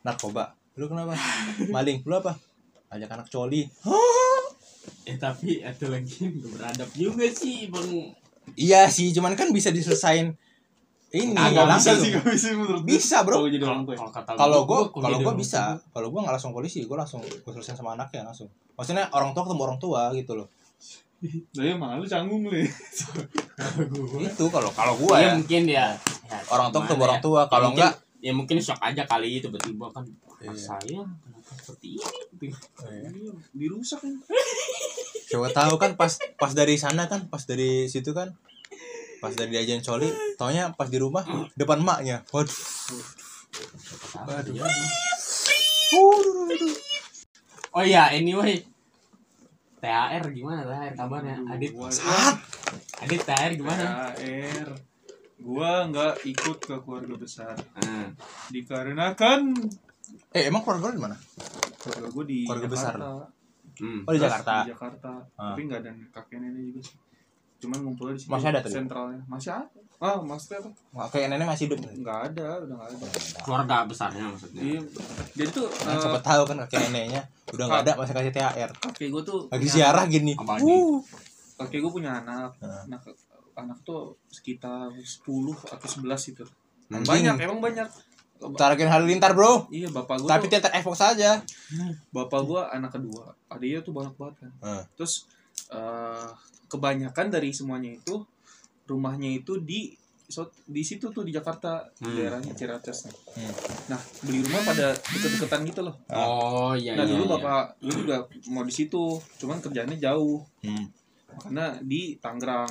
[0.02, 0.58] Narkoba.
[0.82, 1.14] Lu kenapa?
[1.76, 2.02] Maling.
[2.02, 2.34] Lu apa?
[2.90, 3.70] Ajak anak coli
[5.04, 7.90] eh tapi itu lagi beradab juga sih bang
[8.54, 10.34] iya sih cuman kan bisa diselesain
[11.10, 11.98] ini Ah, Nggak langsung.
[11.98, 12.90] bisa sih, nggak bisa menurut gue.
[12.92, 13.42] Bisa, bro.
[13.42, 13.98] Kalau jadi orang tua.
[13.98, 14.06] ya.
[14.30, 17.50] kalau gua, gue gua kalau gue bisa kalau gue nggak langsung polisi gue langsung gue
[17.52, 20.48] selesain sama anaknya langsung maksudnya orang tua ketemu orang tua gitu loh
[21.52, 22.70] Lah ya malu canggung lu ya.
[24.22, 25.86] itu kalau kalau gue Iya ya mungkin ya,
[26.24, 27.26] ya orang tua ketemu gimana orang ya?
[27.26, 30.54] tua Ya kalau mungkin- enggak ya mungkin shock aja kali tiba-tiba kan wah, Iya.
[30.54, 32.56] saya kenapa seperti ini gitu.
[32.88, 33.12] Iya.
[33.12, 34.16] Iya, Dirusak kan.
[35.28, 38.32] Siapa tahu kan pas pas dari sana kan pas dari situ kan
[39.20, 41.28] pas dari diajarin coli taunya pas di rumah
[41.60, 42.56] depan maknya waduh
[44.16, 44.56] Aduh.
[44.56, 44.88] Waduh.
[47.76, 48.64] oh iya anyway
[49.84, 52.40] THR gimana THR kabarnya Adit Saat.
[53.04, 54.70] Adit THR gimana THR.
[55.40, 58.12] Gua nggak ikut ke keluarga besar Ah,
[58.52, 59.56] dikarenakan
[60.32, 61.16] eh emang keluarga lu di mana
[61.80, 62.94] keluarga gue di Keluarga besar.
[62.94, 63.26] Jakarta.
[63.80, 64.00] hmm.
[64.02, 65.12] oh di Terus Jakarta Di Jakarta.
[65.34, 65.50] Ah.
[65.50, 66.98] Tapi nggak ada kakek nenek juga sih.
[67.60, 68.32] Cuman ngumpulnya di sini.
[68.32, 68.72] Masih ada tuh?
[68.72, 69.22] Sentralnya.
[69.26, 69.80] Masih ada.
[70.00, 70.72] Ah, maksudnya apa?
[71.10, 73.08] Kayak nenek masih hidup Nggak ada, udah nggak ada.
[73.42, 74.82] keluarga besarnya maksudnya Iya.
[75.36, 78.72] Jadi tuh kan eh, siapa tahu kan kakek neneknya udah nggak ada masih kasih THR
[78.80, 80.32] kakek gue tuh lagi ziarah gini?
[80.36, 81.04] Uh.
[81.58, 82.88] kakek gue punya anak Nah.
[82.88, 83.02] anak
[83.54, 85.28] anak tuh sekitar 10
[85.68, 86.44] atau 11 itu
[86.90, 87.88] banyak emang banyak
[88.40, 91.44] Tarakin halilintar bro iya bapak gue tapi tuh, tidak Xbox saja
[92.10, 94.84] bapak gue anak kedua adiknya tuh banyak banget kan Hmm.
[94.94, 95.28] terus
[95.70, 96.28] eh,
[96.66, 98.24] kebanyakan dari semuanya itu
[98.86, 99.92] rumahnya itu di
[100.24, 102.10] so- di situ tuh di Jakarta Hmm.
[102.12, 103.16] daerahnya Ciracas nih.
[103.36, 103.54] Hmm.
[103.88, 105.98] Nah beli rumah pada deket-deketan gitu loh.
[106.08, 107.12] Oh iya Nah iya.
[107.12, 107.32] dulu iya.
[107.36, 109.04] bapak dulu juga mau di situ,
[109.36, 110.86] cuman kerjanya jauh Hmm.
[111.40, 112.70] karena di Tangerang.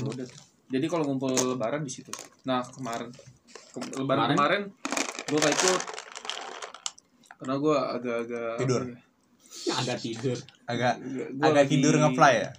[0.00, 0.26] Udah.
[0.66, 2.10] Jadi kalau ngumpul Lebaran di situ.
[2.42, 3.29] Nah kemarin ke-
[3.94, 4.62] Lebaran kemarin,
[5.24, 5.80] gue gak ikut
[7.36, 8.82] karena gue agak-agak Tidur.
[8.82, 10.38] apa ya, agak tidur.
[10.64, 10.94] agak
[11.32, 12.50] gua agak lagi- tidur ngefly ya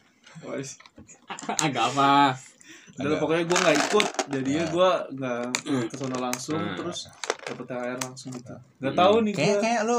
[1.66, 2.34] agak apa?
[2.92, 4.70] Udah Agak- pokoknya gue nggak ikut, jadinya Nah.
[4.70, 5.42] gue nggak
[5.86, 6.76] ke sana langsung, Hmm.
[6.76, 7.00] terus
[7.42, 8.56] dapet THR langsung gitu.
[8.78, 9.02] Nggak Hmm.
[9.02, 9.62] tahu nih kayak gue.
[9.62, 9.98] kayak lu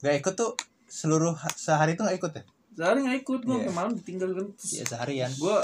[0.00, 0.52] gak ikut tuh
[0.84, 3.66] seluruh ha- sehari tuh gak ikut ya Sehari nggak ikut, gue Iya.
[3.68, 4.46] kemarin ditinggal kan.
[4.56, 5.56] ya seharian Gue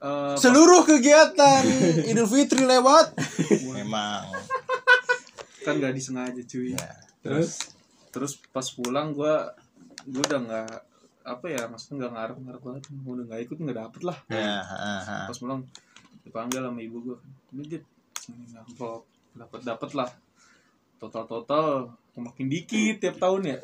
[0.00, 1.62] eh, seluruh kegiatan
[2.10, 3.14] Idul Fitri lewat.
[3.76, 4.32] Memang.
[5.64, 6.72] Kan nggak disengaja cuy.
[6.72, 6.88] ya.
[7.20, 7.76] Terus?
[8.10, 9.34] Terus pas pulang gue
[10.08, 10.72] gue udah nggak
[11.20, 12.82] apa ya maksudnya nggak ngarep ngarep banget.
[13.04, 14.18] Gua udah nggak ikut nggak dapet lah.
[14.32, 15.16] Ya ha, ha.
[15.28, 15.60] pas pulang
[16.24, 17.16] dipanggil sama ibu gue
[17.56, 17.78] ini
[18.56, 19.04] amplop
[19.36, 20.10] dapat dapat lah.
[21.00, 23.58] Total total makin dikit tiap tahun ya.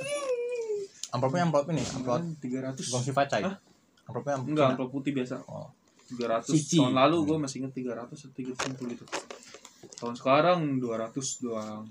[1.13, 2.93] Amplopnya amplop ini amplop tiga ratus.
[3.45, 3.57] Hah?
[4.07, 5.43] amplopnya amplop enggak amplop putih biasa.
[5.49, 5.69] Oh.
[6.07, 6.79] Tiga ratus Cici.
[6.79, 9.05] tahun lalu gue masih inget tiga ratus atau tiga ratus gitu
[9.97, 11.87] tahun sekarang dua ratus doang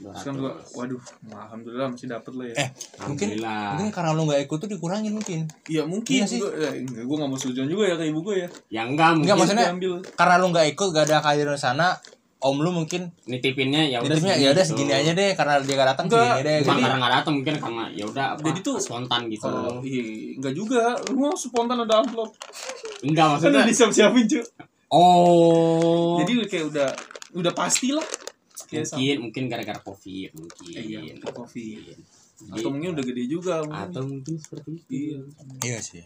[0.00, 2.68] sekarang dua waduh alhamdulillah masih dapet lah ya eh
[3.02, 6.40] mungkin mungkin karena lu gak ikut tuh dikurangin mungkin Iya mungkin Iya sih.
[6.40, 9.12] Gua, ya, enggak, gue gak mau sujon juga ya ke ibu gue ya Ya enggak
[9.14, 11.88] mungkin Enggak, maksudnya- ambil karena lu gak ikut gak ada kehadiran di sana
[12.40, 15.88] om lu mungkin nitipinnya ya udah nitipnya ya udah segini aja deh karena dia gak
[15.92, 16.80] datang segini deh Bukan gitu.
[16.80, 19.44] karena nggak datang mungkin karena ya udah apa Jadi tuh- spontan gitu.
[19.44, 20.82] Oh, iya, enggak juga.
[21.06, 22.32] Lu mau spontan ada amplop.
[23.00, 23.52] Enggak Kan maksudnya.
[23.56, 24.42] udah disiap-siapin, cuy.
[24.90, 26.18] Oh.
[26.20, 26.88] Jadi kayak udah
[27.38, 28.04] udah pasti lah.
[28.70, 30.72] Sama- mungkin mungkin gara-gara covid mungkin.
[30.78, 31.96] Eh, iya, Covid.
[32.54, 33.62] Atau mungkin udah gede juga.
[33.66, 33.82] mungkin.
[33.90, 34.90] atau mungkin seperti itu.
[34.90, 35.18] Iya.
[35.66, 36.04] iya sih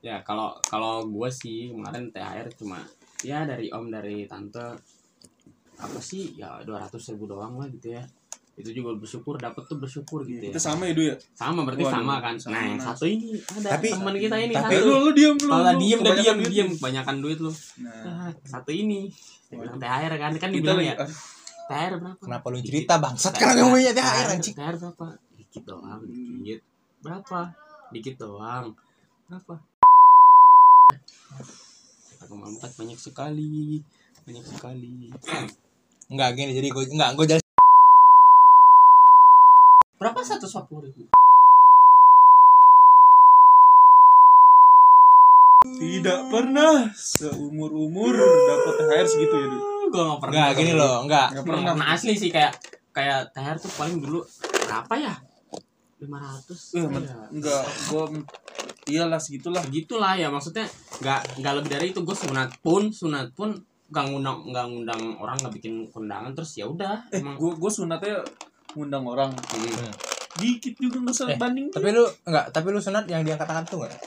[0.00, 2.80] Ya kalau kalau gue sih kemarin THR cuma
[3.20, 4.64] ya dari om dari tante
[5.76, 8.04] apa sih ya dua ratus ribu doang lah gitu ya
[8.60, 10.52] itu juga bersyukur dapet tuh bersyukur gitu ya.
[10.52, 11.16] Kita sama ya, Du ya.
[11.32, 12.34] sama berarti Waduh, sama kan.
[12.36, 12.52] sama.
[12.54, 14.86] nah yang satu ini ada Tapi- teman kita ini tapi satu.
[14.86, 15.48] lu lu diam lu.
[15.48, 16.50] malah lu, diem udah diem duit.
[16.52, 16.68] diem.
[16.76, 17.52] kebanyakan duit lu.
[17.80, 19.08] Nah, ah, satu ini.
[19.50, 20.32] Bilang THR kan?
[20.38, 20.94] Kan kita dibilang ya
[21.70, 22.22] THR berapa?
[22.22, 23.32] Kenapa lu cerita bangsat?
[23.34, 24.54] Karena kamu punya THR anjing?
[24.54, 25.06] THR berapa?
[25.38, 26.60] Dikit doang dikit.
[27.00, 27.40] Berapa?
[27.90, 28.66] Dikit doang.
[29.26, 29.54] Berapa?
[32.26, 33.80] Aku empat banyak sekali.
[34.28, 35.10] Banyak sekali.
[36.10, 37.26] Enggak gini jadi gue enggak gue
[40.00, 41.04] berapa satu puluh ribu
[45.76, 49.58] tidak pernah seumur-umur dapat THR segitu ya, Du.
[49.90, 51.56] gue nggak pernah enggak gini loh enggak Enggak pernah.
[51.58, 51.72] pernah.
[51.74, 52.52] pernah asli sih kayak
[52.90, 54.20] kayak THR tuh paling dulu
[54.62, 55.14] berapa ya
[56.00, 56.84] lima ratus Eh,
[57.30, 58.04] enggak gua
[58.86, 59.60] iyalah segitulah.
[59.68, 60.64] gitulah ya maksudnya
[60.98, 63.52] nggak nggak lebih dari itu gue sunat pun sunat pun
[63.86, 67.68] nggak ngundang nggak ngundang orang nggak bikin kondangan terus ya udah Eh, emang gua gua
[67.68, 68.24] sunatnya
[68.72, 69.30] ngundang orang.
[69.34, 69.92] Hmm.
[70.36, 71.66] Dikit juga nggak Eh, banding.
[71.68, 74.00] tapi lu enggak tapi lu sunat yang diangkat-angkat tuh enggak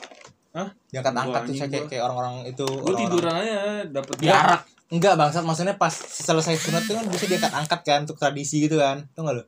[0.52, 0.68] Hah?
[0.88, 5.74] diangkat-angkat tuh anjing, kayak kayak orang-orang itu Gue tiduran aja dapat diarak enggak bangsat maksudnya
[5.74, 9.44] pas selesai sunat tuh kan bisa diangkat-angkat kan untuk tradisi gitu kan tuh enggak lu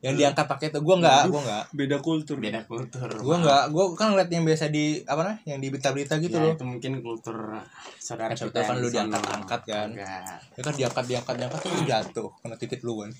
[0.00, 2.36] yang diangkat pakai itu gua enggak gua enggak beda kultur.
[2.40, 3.08] beda kultur.
[3.20, 6.44] Gua enggak gua kan ngeliat yang biasa di apa namanya yang di berita-berita gitu ya,
[6.48, 6.52] loh.
[6.56, 7.36] itu mungkin kultur
[8.00, 9.88] saudara kita kan lu diangkat-angkat kan.
[9.92, 10.40] Enggak.
[10.56, 13.12] ya kan diangkat diangkat diangkat tuh jatuh kena titik lu kan.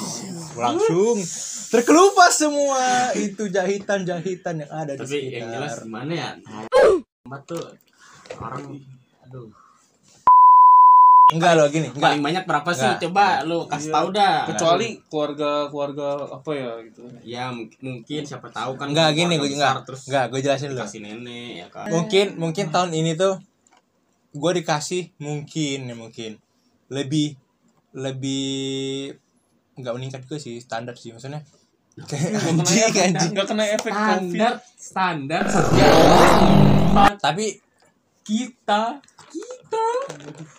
[0.70, 1.18] Langsung
[1.74, 3.10] terkelupas semua.
[3.18, 6.30] Itu jahitan jahitan yang ada di tapi yang jelas sekitar gimana ya?
[7.26, 7.64] Tempat tuh
[8.38, 8.78] orang
[9.26, 9.50] aduh
[11.30, 12.02] enggak loh gini enggak.
[12.02, 12.90] Paling banyak berapa sih?
[12.90, 13.02] Enggak.
[13.06, 13.94] coba lu kasih Iya.
[13.94, 14.36] tahu dah.
[14.50, 17.02] Kecuali keluarga keluarga apa ya gitu.
[17.22, 20.82] ya mungkin, mungkin siapa tahu kan enggak gini gue enggak terus enggak gue jelasin dulu.
[20.82, 21.86] kasih nenek ya kan?
[21.88, 23.38] Mungkin mungkin tahun ini tuh
[24.30, 26.32] gue dikasih mungkin ya mungkin.
[26.90, 27.38] Lebih
[27.94, 29.14] lebih
[29.78, 31.42] nggak meningkat juga sih standar sih maksudnya.
[32.10, 33.30] Kayak anjing anjing.
[33.34, 34.78] Enggak kena efek standar covid.
[34.78, 35.42] standar.
[37.18, 37.46] Tapi
[38.20, 39.02] kita kita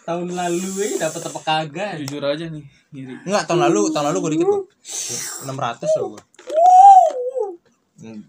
[0.07, 1.91] tahun lalu aja dapat apa kagak?
[2.03, 3.13] Jujur aja nih, ngiri.
[3.27, 4.63] enggak tahun lalu tahun lalu gue dikit kok
[5.45, 6.23] enam ratus loh gue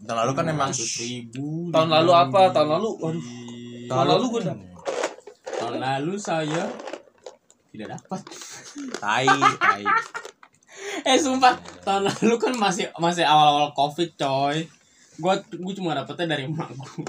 [0.05, 2.53] tahun lalu kan emang ribu Tahun lalu apa?
[2.53, 3.25] Tahun lalu, waduh.
[3.88, 4.68] tahun lalu gua dapet.
[5.57, 6.64] tahun lalu saya
[7.73, 8.21] tidak dapat.
[9.01, 9.85] Tai tai.
[11.09, 14.68] Eh sumpah tahun lalu kan masih masih awal-awal covid coy.
[15.16, 17.09] Gua gua cuma dapetnya dari emak gua.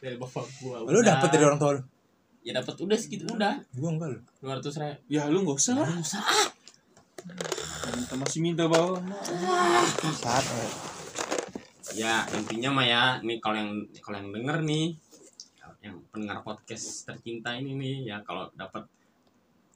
[0.00, 0.88] Dari bapak gua.
[0.88, 1.82] Lu dapet dari orang tua lu
[2.42, 3.60] ya dapat udah segitu udah.
[3.74, 5.74] Gue enggak lu dua ratus ribu Ya lu nggak usah.
[5.78, 5.88] Lah.
[5.98, 6.22] usah.
[7.88, 9.00] Kita masih minta bawah.
[10.18, 10.72] saat eh.
[11.96, 13.72] ya intinya mah ya nih kalau yang
[14.04, 14.92] kalau yang denger nih
[15.78, 18.84] yang pendengar podcast tercinta ini nih ya kalau dapat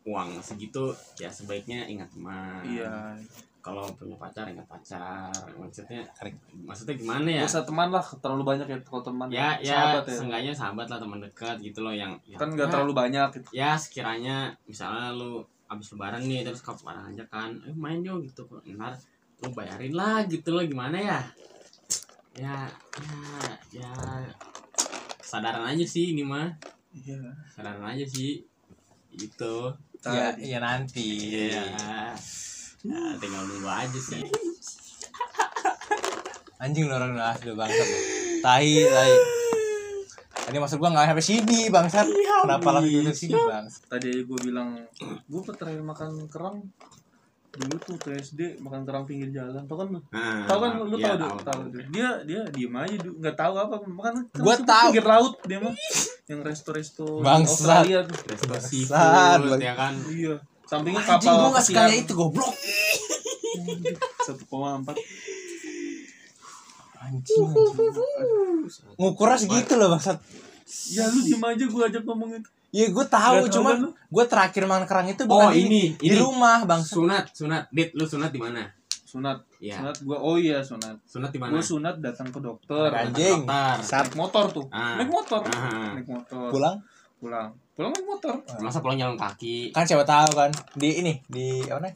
[0.03, 3.15] uang segitu ya sebaiknya ingat teman iya
[3.63, 5.31] kalau punya pacar ingat pacar.
[5.55, 6.03] Maksudnya
[6.67, 7.43] maksudnya gimana ya?
[7.47, 9.79] Usah teman lah terlalu banyak ya kalau teman ya ya.
[9.79, 10.13] sahabat ya.
[10.19, 13.49] seenggaknya sahabat lah teman dekat gitu loh yang kan nggak ya, terlalu banyak gitu.
[13.55, 18.27] ya sekiranya misalnya lu abis lebaran nih terus kau barang aja kan eh main yuk
[18.27, 18.45] gitu.
[18.67, 18.99] Ntar
[19.41, 21.21] lu bayarin lah gitu loh gimana ya?
[22.35, 22.67] Ya
[22.99, 23.15] ya
[23.71, 23.93] ya
[25.23, 26.51] kesadaran aja sih ini mah.
[26.91, 27.31] Iya.
[27.47, 28.43] Kesadaran aja sih
[29.15, 29.55] itu
[30.03, 31.31] ya ya nanti.
[31.55, 32.11] Ya,
[32.83, 34.23] ya tinggal nunggu aja sih.
[36.59, 37.87] Anjing lu orang asli bangsat.
[37.87, 37.99] Lu.
[38.39, 39.15] tai tai.
[40.43, 42.07] Ini maksud gua nggak sampai sini bangsat.
[42.07, 46.59] Kenapa langsung ke sini bang tadi gue bilang gue terakhir makan kerang
[47.53, 49.63] dulu tuh ke SD makan kerang pinggir jalan.
[49.69, 50.01] Tau kan lu?
[50.11, 51.39] Nah, tahu kan lu, iya, tahu tahu.
[51.45, 51.83] tahu tuh.
[51.93, 54.89] dia dia diem aja du- nggak tahu apa makan Gua tahu.
[54.91, 55.75] pinggir laut dia mah.
[56.27, 57.53] Yang resto resto Bangsat.
[57.85, 58.17] Australia tuh.
[58.25, 59.95] Resto Bangsat, seafood ya kan?
[60.09, 60.35] Iya.
[60.65, 62.03] Sampingnya anjing kapal gua nggak sekaya pesiar.
[62.03, 62.53] itu goblok
[64.27, 64.97] satu koma empat.
[67.03, 67.99] Anjing anjing.
[68.95, 70.23] ngukurnya segitu loh bangsat.
[70.95, 74.65] Ya lu diem aja gue ajak ngomong itu ya gue tahu cuman kan gue terakhir
[74.65, 76.17] makan kerang itu oh bukan di, ini di ini.
[76.17, 76.97] rumah bangsat.
[76.97, 77.63] Sunat sunat.
[77.69, 78.65] Dit lu sunat di mana?
[79.05, 79.45] Sunat.
[79.61, 80.97] Ya sunat gue oh iya sunat.
[81.05, 81.53] Sunat di mana?
[81.53, 82.89] gue sunat datang ke dokter.
[82.89, 83.45] Anjing.
[83.45, 84.67] Naik motor tuh.
[84.73, 84.97] Ah.
[84.97, 85.45] naik motor.
[85.53, 85.93] Ah.
[86.01, 86.49] naik motor.
[86.49, 86.77] Pulang?
[87.21, 87.49] Pulang.
[87.77, 88.35] Pulang naik motor.
[88.65, 89.77] Masa pulang jalan kaki?
[89.77, 90.51] Kan siapa tahu kan.
[90.73, 91.93] Di ini di apa nih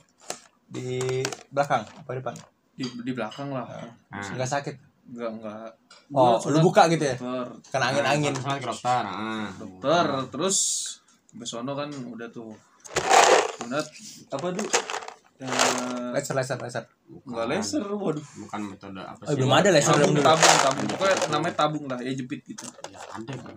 [0.66, 2.34] di belakang apa depan?
[2.76, 3.66] Di di belakang lah.
[4.10, 4.76] Nah, nggak sakit?
[5.06, 5.70] Enggak enggak
[6.14, 7.16] oh lu buka gitu ya?
[7.18, 7.46] dokter.
[7.70, 8.34] Kena angin angin.
[8.34, 9.48] sunat ke dokter ah.
[9.54, 10.56] dokter terus
[11.30, 12.54] sampai sono kan udah tuh.
[13.62, 13.86] Sunat
[14.34, 14.66] apa tuh
[15.36, 16.84] Eh, laser laser laser.
[17.28, 18.24] Enggak laser waduh.
[18.24, 19.36] Bukan metode apa oh, sih?
[19.36, 20.54] belum ada laser tabung tabung.
[20.64, 22.64] Tabung pokoknya namanya tabung lah ya jepit gitu.
[22.88, 23.56] Ya ada kan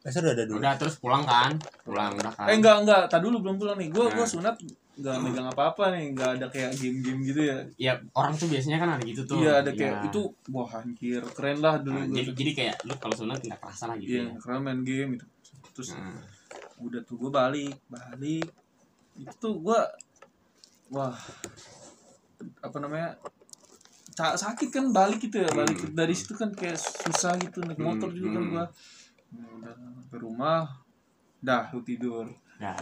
[0.00, 1.52] laser udah ada dulu udah terus pulang kan?
[1.82, 2.46] Pulang udah kan?
[2.46, 3.02] Eh enggak enggak.
[3.06, 3.88] Tak dulu belum pulang nih.
[3.88, 4.30] Gua gua Nah.
[4.30, 4.56] sunat
[4.96, 6.04] enggak megang apa-apa nih.
[6.08, 7.56] Enggak ada kayak game-game gitu ya.
[7.76, 9.38] Ya orang tuh biasanya kan ada gitu tuh.
[9.38, 10.06] Iya ada kayak Ya.
[10.06, 13.60] itu wah anjir keren lah dulu Nah, gua jadi jadi kayak lu kalau sunat nggak
[13.60, 14.32] kerasa lah gitu iya ya.
[14.36, 15.26] keren main game gitu.
[15.70, 16.16] Terus Nah,
[16.80, 18.48] udah tuh gue balik balik.
[19.14, 19.80] Itu tuh gue
[20.90, 21.12] wah
[22.58, 23.20] apa namanya
[24.16, 25.48] sakit kan balik gitu ya.
[25.50, 25.92] Balik Hmm.
[25.94, 28.56] dari situ kan kayak susah gitu naik motor Hmm, juga kan hmm.
[29.34, 29.74] Udah
[30.10, 30.66] ke rumah
[31.40, 32.26] dah lu tidur.
[32.60, 32.74] Ya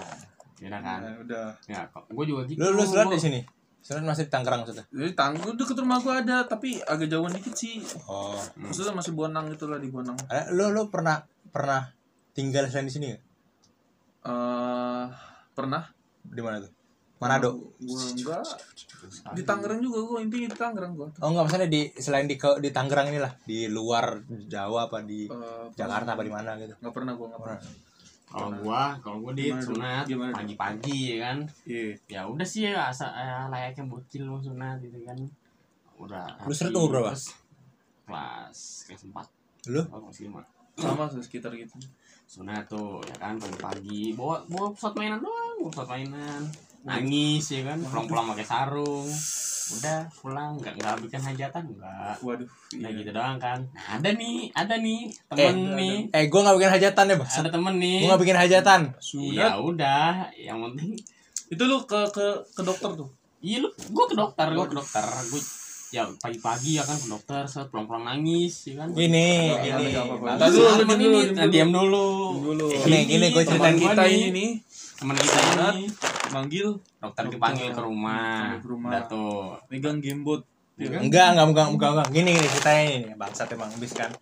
[0.59, 1.01] ya kan?
[1.05, 1.47] Nah, udah.
[1.71, 2.59] Ya kok gue juga gitu.
[2.59, 3.41] lu lu surat Gua- di sini?
[3.79, 7.55] Surat masih di Tangerang sudah jadi tangguh deket rumah gue ada tapi agak jauhan dikit
[7.55, 7.81] sih.
[8.11, 8.37] Oh.
[8.59, 11.89] Maksudnya masih bonang gitu lah di bonang ada lu lu pernah pernah
[12.35, 13.23] tinggal selain di sini nggak?
[14.29, 15.05] Eh
[15.55, 15.83] pernah.
[16.29, 16.78] Di mana tuh
[17.19, 17.51] Manado.
[17.79, 18.47] Enggak.
[19.31, 22.59] Di Tangerang juga gue intinya di Tangerang gue oh enggak maksudnya di selain di ke-
[22.59, 26.75] di Tangerang ini lah di luar Jawa apa di Eh, Jakarta apa di mana gitu?
[26.79, 27.61] Nggak pernah gue nggak pernah.
[28.29, 31.39] Kalau gua kalau gua di sunat pagi-pagi ya kan?
[31.65, 31.97] Iya.
[32.07, 35.17] Ya udah sih ya asa ya, layaknya bocil mau sunat gitu kan.
[35.97, 37.17] Udah Lu rapi, umur berapa?
[38.05, 38.53] kelas
[38.85, 39.27] kelas empat.
[39.69, 39.81] Lu?
[39.89, 40.45] Oh, kelas lima
[40.79, 41.75] sama sih, sekitar gitu.
[42.29, 46.43] Sunat tuh ya kan pagi-pagi bawa bawa pesawat mainan doang bawa pesawat mainan.
[46.87, 49.09] Nangis ya kan pulang-pulang pakai sarung.
[49.69, 52.17] Udah pulang nggak nggak bikin hajatan nggak.
[52.25, 52.49] Waduh
[52.81, 52.99] Nah iya.
[53.01, 53.61] gitu doang kan.
[53.73, 55.77] Nah, ada nih ada nih temen ada.
[55.77, 55.97] nih.
[56.13, 57.99] Eh gua nggak bikin hajatan ya bang ada temen nih.
[58.01, 58.81] Gua nggak bikin hajatan?
[58.93, 60.13] Ya sunat udah.
[60.37, 60.91] Yang penting
[61.49, 63.09] itu lu ke ke ke dokter tuh?
[63.41, 65.05] Iya lu gua ke dokter gua ke dokter.
[65.05, 65.41] Gua
[65.89, 68.89] ya pagi-pagi ya kan ke dokter set pulang-pulang nangis ya kan?
[68.93, 69.85] Gini gini.
[70.37, 71.19] Tadi dulu, ini dulu.
[71.33, 72.09] nah, diam dulu.
[72.53, 72.67] Dulu.
[72.85, 74.29] Gini, gini, gua teman ceritain kita ini.
[74.29, 74.51] nih.
[75.01, 75.85] Teman kita ini.
[76.29, 76.69] manggil.
[77.01, 78.61] Dokter dipanggil ke rumah.
[78.61, 79.57] Udah tuh.
[79.73, 80.45] Megang gamebot
[80.77, 81.01] ya kan?
[81.09, 82.09] Enggak enggak enggak enggak enggak.
[82.13, 83.09] Gini gini ceritanya ini.
[83.17, 84.13] Bangsat emang habis kan.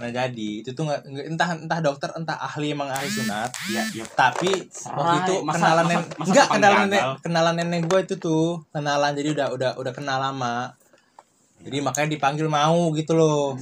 [0.00, 3.52] Nah jadi itu tuh nggak entah entah dokter entah ahli emang ahli sunat.
[3.68, 4.96] Ya ya tapi Serai.
[4.96, 8.64] waktu itu Masa- kenalan masa- nenek masa enggak kenalan nenek kenalan nenek gue itu tuh
[8.72, 9.12] kenalan.
[9.12, 10.72] Jadi udah udah udah kenal lama
[11.60, 13.56] jadi makanya dipanggil mau gitu loh.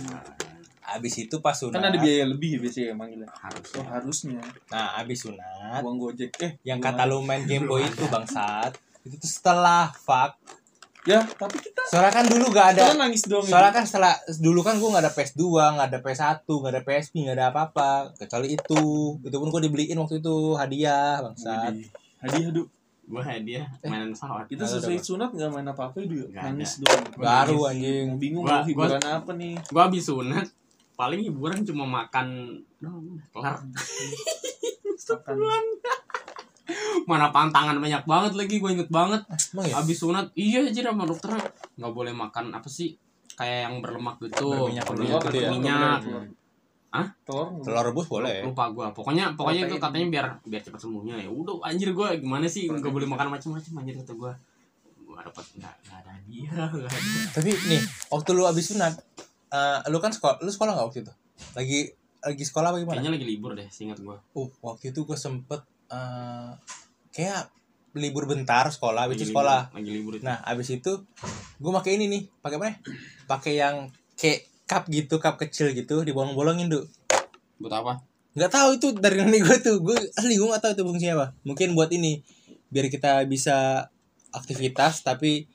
[0.89, 3.29] Habis itu pas sunat kan ada biaya lebih ya biasanya manggilnya.
[3.29, 4.41] Harus oh harusnya.
[4.73, 8.73] Nah habis sunat uang gojek eh yang kata lu main Game Boy itu bangsat
[9.05, 10.39] itu tuh setelah fuck.
[11.07, 14.13] Ya tapi kita soalnya kan dulu gak ada kita nangis doang Soalnya kan setelah
[14.45, 15.41] dulu kan gue gak ada PS2,
[15.79, 19.17] gak ada PS1, gak ada PSP, gak ada apa-apa kecuali itu.
[19.17, 21.73] Itu pun gue dibeliin waktu itu hadiah bangsat.
[22.21, 22.69] Hadiah du
[23.09, 25.03] gua hadiah mainan pesawat kita selesai ada.
[25.03, 27.25] sunat nggak main apa apa dulu Nggak nangis doang Baru
[27.59, 27.71] Nangis.
[27.73, 28.07] anjing.
[28.17, 30.47] Bingung Gua- mau hiburan apa nih gua habis sunat
[30.95, 32.27] paling hiburan cuma makan
[32.77, 33.57] doang kelar
[35.09, 35.37] Makan.
[37.05, 39.75] mana pantangan banyak banget lagi gue inget banget Emang ya?
[39.75, 41.33] habis sunat iya aja sama dokter
[41.75, 42.93] nggak boleh makan apa sih
[43.33, 45.49] kayak yang berlemak gitu Berminyak- Kalau berminyak gitu ya?
[45.49, 45.99] berminyak.
[46.03, 46.25] Telur.
[46.89, 47.07] Hah?
[47.29, 47.61] Telur.
[47.61, 48.41] telur rebus boleh.
[48.41, 48.89] Lupa gua.
[48.97, 49.85] Pokoknya pokoknya itu Protein.
[49.85, 52.17] katanya biar biar cepat sembuhnya ya udah anjir gua.
[52.17, 52.65] Gimana sih?
[52.65, 54.33] Nggak boleh makan macam-macam anjir kata gua.
[55.05, 57.81] Gua dapat nggak nggak ada dia nggak ada tapi nih
[58.13, 58.93] waktu lu abis sunat
[59.49, 61.13] eh, lu kan sekolah lu sekolah nggak waktu itu?
[61.57, 61.81] Lagi
[62.19, 62.97] lagi sekolah apa gimana?
[63.01, 64.17] Kayaknya lagi libur deh seingat gua.
[64.33, 65.61] Uh waktu itu gue sempet
[65.93, 66.53] eh,
[67.13, 67.53] kayak
[67.97, 69.61] libur bentar sekolah habis lagi itu libur, sekolah.
[69.73, 70.25] lagi libur itu.
[70.25, 70.93] Nah abis itu
[71.61, 72.23] gue pakai ini nih.
[72.41, 72.79] Pakai apa nih
[73.29, 73.77] pakai yang
[74.17, 76.85] kayak cup gitu cup kecil gitu dibolong-bolongin tuh
[77.59, 78.05] buat apa
[78.37, 81.27] nggak tahu itu dari nenek gue tuh gue asli gue nggak tahu itu fungsinya apa
[81.43, 82.21] mungkin buat ini
[82.69, 83.89] biar kita bisa
[84.31, 85.49] aktivitas tapi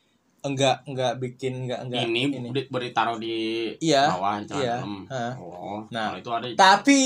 [0.44, 2.50] enggak enggak bikin enggak enggak ini, ini.
[2.68, 5.40] boleh taruh di Iya, bawah celana iya, dalam.
[5.40, 6.20] oh Nah.
[6.20, 7.02] itu ada tapi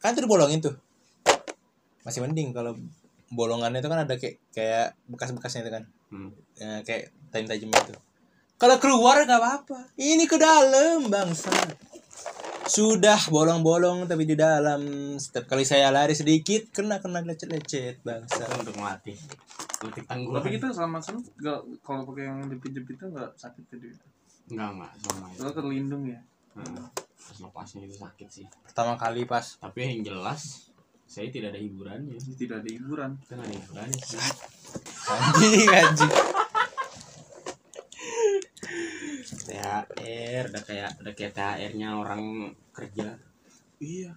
[0.00, 0.72] kan itu dibolongin tuh
[2.04, 2.72] masih mending kalau
[3.32, 6.30] bolongannya itu kan ada kayak kayak bekas-bekasnya itu kan hmm.
[6.56, 7.94] ya, kayak tajam-tajam itu
[8.64, 9.92] kalau keluar nggak apa-apa.
[10.00, 11.52] Ini ke dalam bangsa.
[12.64, 14.80] Sudah bolong-bolong tapi di dalam.
[15.20, 18.48] Setiap kali saya lari sedikit kena kena lecet-lecet bangsa.
[18.56, 18.72] Untuk
[20.08, 23.92] tangguh Tapi kita selama sana nggak kalau pakai yang dipijit itu nggak sakit jadi.
[24.48, 25.44] enggak enggak sama itu.
[25.44, 26.20] Terlindung ya.
[26.56, 26.88] Hmm.
[26.96, 28.46] pas lepasnya itu sakit sih.
[28.64, 29.60] Pertama kali pas.
[29.60, 30.72] Tapi yang jelas
[31.04, 32.16] saya tidak ada hiburannya.
[32.16, 33.10] Jadi tidak ada hiburan.
[33.28, 34.20] nggak ada hiburannya sih.
[35.04, 36.43] Anjing anjing
[39.82, 42.22] THR udah kayak udah kayak THR-nya orang
[42.70, 43.18] kerja
[43.76, 44.10] Iya.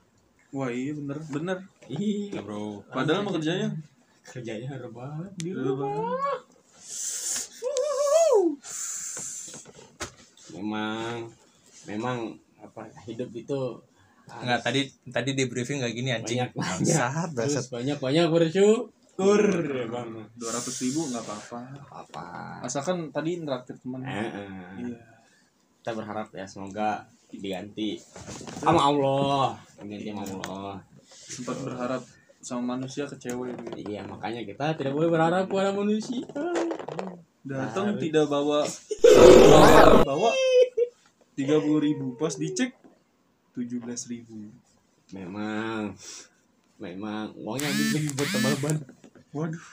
[0.50, 1.58] Wah iya bener bener.
[1.90, 3.68] iya bro Padahal mau kerjanya
[4.24, 6.40] kerjanya rebahan di Rebahan.
[10.50, 11.28] memang
[11.86, 12.18] memang
[12.58, 13.60] apa hidup itu
[14.28, 19.42] nggak tadi tadi di briefing nggak gini anjing banyak banyak terus banyak banyak bersyukur
[19.88, 21.60] bang Dua ratus ribu nggak apa-apa.
[21.92, 22.26] apa
[22.62, 24.04] Asalkan tadi interaktif teman.
[24.04, 24.32] eh.
[24.78, 25.17] Iya.
[25.88, 27.96] Kita berharap ya semoga diganti
[28.60, 30.76] sama Allah diganti sama Allah
[31.08, 32.04] Sempat berharap
[32.44, 33.88] sama manusia ke cewek gitu.
[33.96, 36.28] iya makanya kita tidak boleh berharap kepada manusia
[37.48, 38.04] Datang Harus.
[38.04, 38.68] tidak bawa
[40.04, 40.36] bawa
[41.40, 42.76] tiga puluh ribu pas dicek
[43.56, 44.52] tujuh belas ribu.
[45.16, 45.96] memang
[46.84, 48.78] memang uangnya habis lagi buat tambal ban
[49.32, 49.64] Waduh.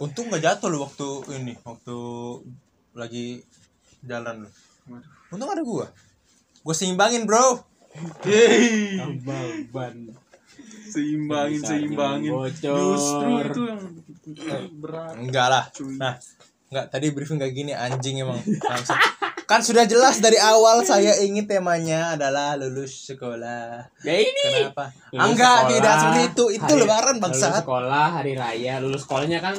[0.00, 1.08] untung nggak jatuh lo waktu
[1.44, 1.96] ini waktu
[2.96, 3.44] lagi
[4.06, 4.46] jalan.
[5.30, 5.90] Untung ada gua.
[6.62, 7.62] Gua seimbangin bro.
[8.24, 8.96] Yeay.
[9.00, 9.96] tambal ban.
[10.86, 12.30] Seimbangin, seimbangin.
[12.32, 12.76] bocor.
[12.78, 13.62] Justru itu
[14.46, 15.14] yang berat.
[15.18, 15.64] enggak lah.
[15.74, 15.98] Cuy.
[15.98, 16.14] nah
[16.70, 18.38] enggak tadi briefing kayak gini anjing emang.
[18.42, 18.98] Bangsat.
[19.46, 23.86] kan sudah jelas dari awal saya ingin temanya adalah lulus sekolah.
[24.02, 24.66] Ya ini.
[24.66, 24.90] Kenapa?
[25.14, 26.44] Lulus enggak sekolah, tidak seperti itu.
[26.58, 28.74] Itu hari- lebaran lulus bangsat sekolah hari raya.
[28.82, 29.54] Lulus sekolahnya kan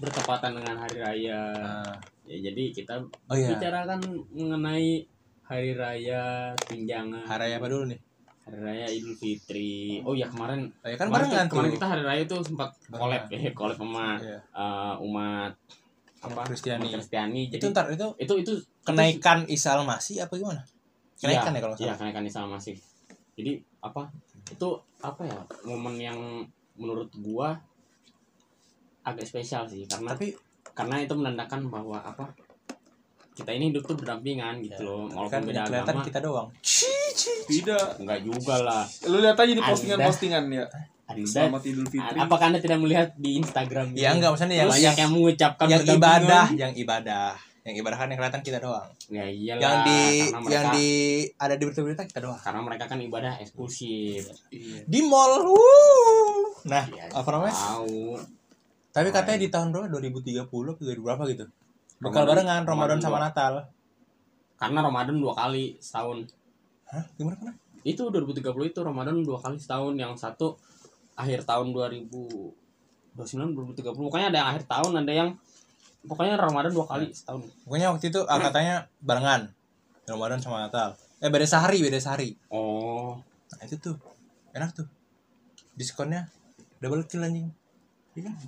[0.00, 1.40] bertepatan dengan hari raya.
[1.52, 1.92] Nah,
[2.28, 3.56] ya jadi kita oh iya.
[3.56, 4.00] bicarakan
[4.36, 5.02] mengenai
[5.48, 7.24] hari raya tunjangan.
[7.24, 8.00] Hari apa dulu nih?
[8.44, 10.04] Hari raya idul fitri.
[10.04, 10.68] Oh ya kemarin.
[10.84, 14.20] Raya kan kemarin, barengan tuh kemarin kita hari raya tuh sempat collab ya collab sama
[14.20, 14.38] Iya.
[14.44, 15.52] eh, umat
[16.20, 16.40] apa?
[16.52, 16.88] Kristiani.
[16.92, 17.42] Kristiani.
[17.48, 18.52] Jadi itu ntar itu itu itu
[18.84, 20.60] kenaikan Isa masih apa gimana?
[21.16, 21.98] Kenaikan ya kalau nggak Iya, salah.
[22.04, 22.76] kenaikan Isa masih.
[23.40, 24.12] Jadi apa?
[24.52, 24.68] Itu
[25.00, 25.38] apa ya?
[25.64, 26.18] Momen yang
[26.76, 27.56] menurut gua
[29.02, 30.36] agak spesial sih karena tapi
[30.78, 32.30] karena itu menandakan bahwa apa?
[33.34, 36.06] Kita ini hidup tuh berdampingan gitu loh, walaupun kan beda kelihatan agama.
[36.06, 36.48] kita doang
[37.48, 37.86] Tidak.
[37.98, 38.84] Enggak juga lah.
[39.04, 40.66] Lu lihat aja di Anda- postingan-postingan ya.
[41.08, 42.18] Anda, Selamat Idul Fitri.
[42.18, 43.96] apakah Anda tidak melihat di Instagram?
[43.96, 48.06] ya enggak maksudnya yang banyak yang, yang mengucapkan yang ibadah yang ibadah yang ibadah kan
[48.06, 49.56] yang kelihatan kita doang Ya iyalah.
[49.58, 50.88] yang di mereka, yang di
[51.32, 54.28] ada di berita-berita kita doang karena mereka kan ibadah eksklusif.
[54.48, 54.84] Iya.
[54.84, 56.60] di mall wuh.
[56.64, 58.20] nah Ya, apa namanya Tahu.
[58.98, 59.86] Tapi Nah, katanya di tahun berapa?
[59.88, 61.44] 2030 ke 2000 berapa gitu?
[61.98, 63.24] Bakal Ramadan- barengan Ramadan Ramadan sama dua.
[63.30, 63.52] Natal.
[64.54, 66.18] Karena Ramadan dua kali setahun.
[66.88, 67.04] hah?
[67.14, 67.56] Gimana gimana?
[67.82, 69.94] Itu 2030 itu Ramadan dua kali setahun.
[69.94, 70.58] Yang satu
[71.14, 72.54] akhir tahun 2029
[73.14, 75.28] 2030 pokoknya ada yang akhir tahun ada yang
[76.02, 77.46] pokoknya Ramadan dua kali setahun.
[77.62, 79.50] Pokoknya waktu itu ah, katanya barengan
[80.06, 80.94] Ramadan sama Natal.
[81.18, 82.34] Eh beda sehari beda sehari.
[82.48, 83.18] Oh.
[83.52, 83.96] Nah itu tuh.
[84.50, 84.86] Enak tuh.
[85.74, 86.30] Diskonnya
[86.78, 87.46] double kill anjing.
[87.46, 87.66] Iya kan?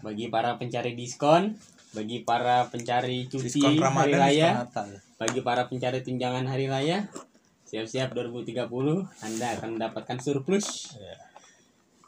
[0.00, 1.54] Bagi para pencari diskon
[1.90, 7.04] bagi para pencari cuti diskon hari raya diskon Natal bagi para pencari tunjangan hari raya
[7.66, 8.66] siap-siap 2030
[9.20, 11.16] Anda akan mendapatkan surplus Iya.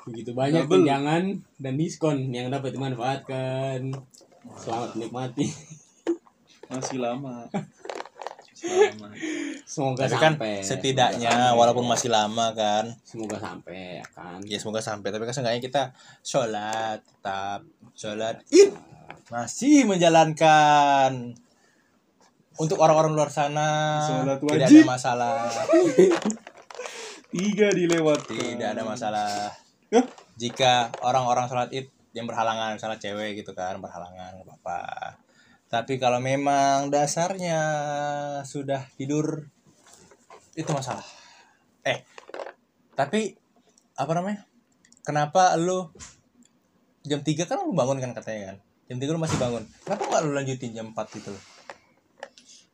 [0.02, 0.82] begitu banyak Double.
[0.82, 1.22] tunjangan
[1.56, 3.94] dan diskon yang dapat dimanfaatkan
[4.56, 5.46] selamat menikmati
[6.66, 7.44] Masih lama.
[8.62, 9.08] Lama.
[9.66, 11.58] semoga tapi kan sampai setidaknya Semoga sampai.
[11.58, 12.84] walaupun masih lama kan.
[13.02, 14.38] Semoga sampai ya kan.
[14.46, 15.08] Ya semoga sampai.
[15.10, 15.82] Tapi kan seenggaknya kita
[16.22, 17.60] sholat tetap
[17.98, 18.38] sholat.
[18.54, 18.70] Id
[19.28, 21.34] masih menjalankan.
[22.60, 25.48] Untuk orang-orang luar sana Sholat tidak ada masalah.
[27.32, 28.36] Tiga dilewatkan.
[28.36, 29.50] tidak ada masalah.
[30.36, 35.16] Jika orang-orang sholat id yang berhalangan misalnya cewek gitu kan berhalangan nggak apa-apa
[35.72, 37.56] tapi kalau memang dasarnya
[38.44, 39.48] sudah tidur
[40.52, 41.00] itu masalah.
[41.80, 42.04] Eh
[42.92, 43.32] tapi
[43.96, 44.44] apa namanya?
[45.00, 45.88] Kenapa lu
[47.02, 48.56] jam 3 kan lu bangun kan katanya kan?
[48.92, 49.64] Jam 3 lu masih bangun.
[49.88, 51.32] Kenapa nggak lu lanjutin jam 4 gitu?
[51.32, 51.42] Loh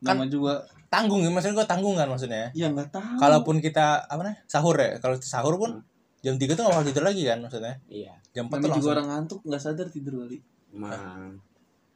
[0.03, 0.63] Nama juga.
[0.89, 2.51] tanggung ya maksudnya gua tanggung kan maksudnya.
[2.51, 3.15] Ya nggak tahu.
[3.15, 4.43] kalaupun kita apa namanya?
[4.43, 4.99] Sahur ya?
[4.99, 5.71] Kalau sahur pun
[6.19, 7.79] jam 3 tuh gak bakal tidur lagi kan maksudnya?
[7.87, 8.11] Iya.
[8.35, 8.91] Jam 4 tuh Namanya juga langsung.
[8.91, 10.37] orang ngantuk nggak sadar tidur kali.
[10.69, 11.39] emang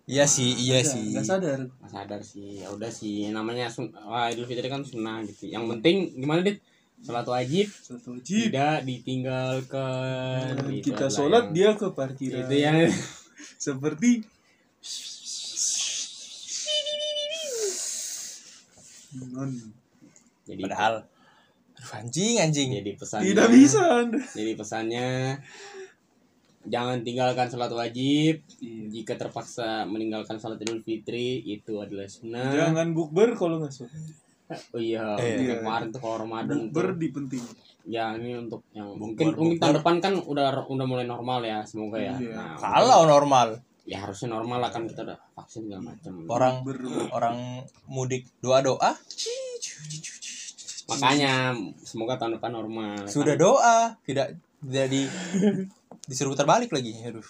[0.05, 1.59] iya sih iya sih Nggak sadar.
[1.63, 5.63] nggak sadar sih ya udah sih namanya sun wah idul fitri kan sunnah gitu yang
[5.67, 6.59] penting gimana dit
[6.99, 8.23] sholat wajib Sholat wajib.
[8.47, 12.39] tidak ditinggalkan Itu kita sholat yang- dia ke parkiran.
[12.41, 12.77] itu yang
[13.59, 14.23] seperti
[19.13, 19.49] Non.
[20.43, 20.93] jadi padahal
[21.77, 23.85] aduh, anjing anjing jadi pesannya tidak bisa
[24.33, 25.09] jadi pesannya
[26.65, 28.83] jangan tinggalkan sholat wajib Iya.
[28.89, 33.91] jika terpaksa meninggalkan sholat idul fitri itu adalah sunnah Jangan bukber kalau nggak sholat.
[34.69, 35.39] oh iya Eh.
[35.39, 37.43] untuk kemarin tuh kalau ramadan Bukber di penting.
[37.85, 39.61] ya ini untuk yang Bukber, mungkin mungkin bukber.
[39.61, 42.31] tahun depan kan udah udah mulai normal ya semoga ya Iya.
[42.31, 46.79] nah, kalau normal ya harusnya normal lah kan kita udah vaksin segala macam orang Ber
[47.11, 47.37] orang
[47.85, 48.95] mudik doa doa
[50.85, 51.51] makanya
[51.81, 55.01] semoga tahun depan normal sudah doa tidak tidak di
[56.07, 56.93] disuruh putar balik lagi.
[57.03, 57.25] Aduh.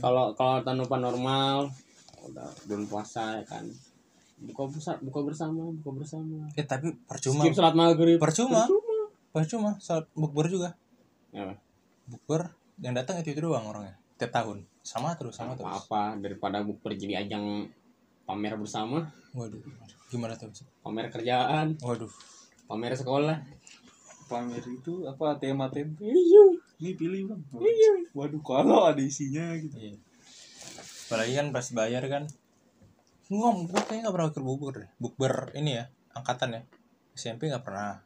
[0.00, 1.68] Kalau kalau tahun depan normal
[2.24, 3.64] udah belum puasa ya kan.
[4.38, 6.46] Buka bersama buka bersama buka bersama.
[6.54, 7.42] Eh tapi percuma.
[7.44, 8.18] Skip sholat maghrib.
[8.22, 8.64] Percuma.
[9.34, 9.70] Percuma.
[9.82, 10.78] Saat bukber juga.
[11.34, 11.58] Ya,
[12.08, 12.48] bukber
[12.80, 14.64] yang datang itu itu doang orangnya tiap tahun.
[14.80, 15.74] Sama terus sama apa terus.
[15.84, 17.68] Apa daripada bukber jadi ajang
[18.24, 19.10] pamer bersama.
[19.36, 19.60] Waduh
[20.08, 20.48] gimana tuh?
[20.80, 21.76] Pamer kerjaan.
[21.84, 22.10] Waduh.
[22.64, 23.44] Pamer sekolah.
[24.28, 27.42] Pamer itu apa tema tem iya ini pilih bang
[28.12, 29.96] waduh kalau ada isinya gitu Iya.
[31.04, 32.28] Apalagi kan pas bayar kan.
[33.26, 34.90] Gua gua kayaknya gak pernah ke bukber deh.
[34.98, 36.60] Bukber ini ya, angkatan ya.
[37.12, 38.04] SMP gak pernah.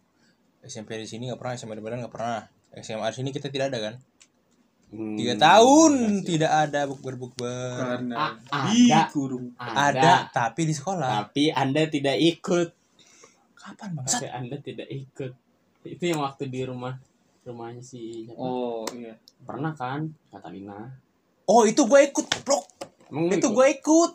[0.60, 2.46] SMP di sini gak pernah, SMA di Medan gak pernah.
[2.76, 3.94] SMA di sini kita tidak ada kan.
[4.88, 5.92] Hmm, Tiga tahun
[6.22, 7.74] tidak ada bukber-bukber.
[7.74, 8.70] karena Ah,
[9.58, 9.90] ada.
[9.90, 11.26] Ada, tapi di sekolah.
[11.26, 12.68] tapi anda tidak ikut
[13.56, 14.04] Kapan bang?
[14.04, 15.32] tapi anda tidak ikut
[15.84, 16.94] itu yang waktu di rumah
[17.42, 18.38] rumahnya si siapa?
[18.38, 20.86] oh iya pernah kan Katalina
[21.42, 22.62] Oh itu gue ikut, bro.
[23.08, 24.10] emang Itu gue ikut.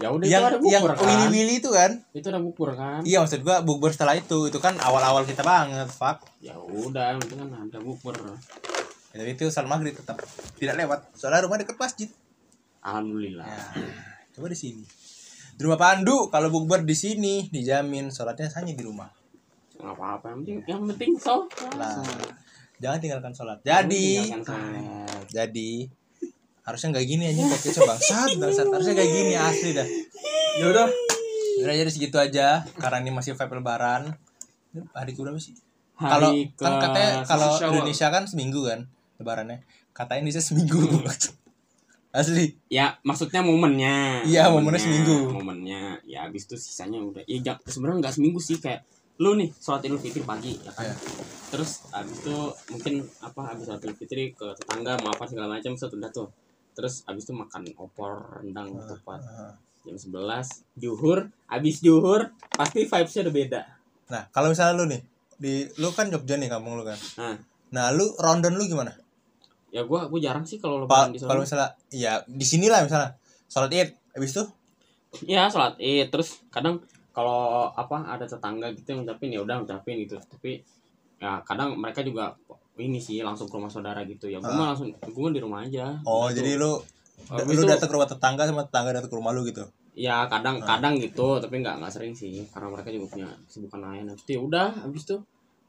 [0.00, 1.90] ya udah yang itu ada yang bukber kan Willy Willy itu kan.
[2.10, 4.48] itu ada bukber kan Iya maksud gue bukber setelah itu.
[4.48, 6.24] Itu kan awal-awal kita banget, fuck.
[6.40, 8.16] ya udah itu kan ada bukber
[9.10, 10.22] Ya, tapi itu salat maghrib tetap
[10.54, 11.00] tidak lewat.
[11.12, 12.08] Soalnya rumah deket masjid.
[12.80, 13.60] alhamdulillah Ya,
[14.32, 14.82] coba di sini.
[15.52, 19.12] Di rumah Pandu kalau bukber di sini dijamin sholatnya hanya di rumah.
[19.76, 22.00] nggak apa-apa yang penting yang penting so Lah,
[22.80, 23.58] jangan tinggalkan sholat.
[23.60, 25.24] Jadi, Tinggalkan sholat.
[25.28, 25.72] jadi
[26.60, 29.88] harusnya nggak gini aja podcastnya bangsat bangsat harusnya kayak gini asli dah.
[30.56, 30.86] ya udah
[31.60, 34.16] Udah jadi segitu aja karena ini masih vibe lebaran.
[34.96, 35.52] Hari berapa sih?
[35.92, 37.52] Kalau kan katanya kalau.
[37.68, 38.88] Indonesia kan seminggu kan
[39.20, 39.60] lebarannya.
[39.92, 40.80] Katanya Indonesia seminggu.
[42.10, 42.58] asli.
[42.66, 45.30] ya maksudnya momennya Iya, momennya seminggu.
[45.30, 48.82] momennya ya habis itu sisanya udah ya sebenarnya nggak seminggu sih kayak
[49.20, 50.88] lu nih sholat idul fitri pagi ya kan?
[50.88, 50.96] Iya.
[51.50, 52.36] terus habis itu
[52.72, 56.32] mungkin apa habis sholat idul fitri ke tetangga maafan segala macam set udah tuh.
[56.72, 59.20] Terus habis itu makan opor rendang ketupat.
[59.20, 59.52] Heeh.
[59.80, 61.28] jam 11 juhur.
[61.48, 63.62] Habis juhur pasti vibesnya udah beda.
[64.12, 65.00] Nah, kalau misalnya lu nih
[65.40, 66.96] di lu kan Jogja nih kampung lu kan.
[67.20, 67.36] nah.
[67.70, 68.96] Nah, lu rondon lu gimana?
[69.70, 73.14] ya gua gua jarang sih kalau lebaran di kalau misalnya ya di sini lah misalnya.
[73.50, 74.44] Sholat id habis itu?
[75.26, 76.08] Ya sholat id.
[76.08, 80.16] Terus kadang kalau apa ada tetangga gitu yang ngucapin ya udah ngucapin gitu.
[80.16, 80.62] Tapi
[81.18, 82.32] ya kadang mereka juga
[82.76, 84.26] ini sih langsung ke rumah saudara gitu.
[84.26, 84.56] Ya gua Ah.
[84.56, 86.40] mah langsung gua mah di rumah aja oh Gitu.
[86.40, 86.72] jadi lu
[87.20, 89.62] Habis lu itu- datang ke rumah tetangga sama tetangga datang ke rumah lu gitu?
[89.92, 90.76] Ya kadang Ah.
[90.76, 92.40] kadang gitu tapi nggak nggak sering sih.
[92.48, 94.04] Karena mereka juga punya kesibukan lain.
[94.08, 95.16] Habis itu ya udah habis itu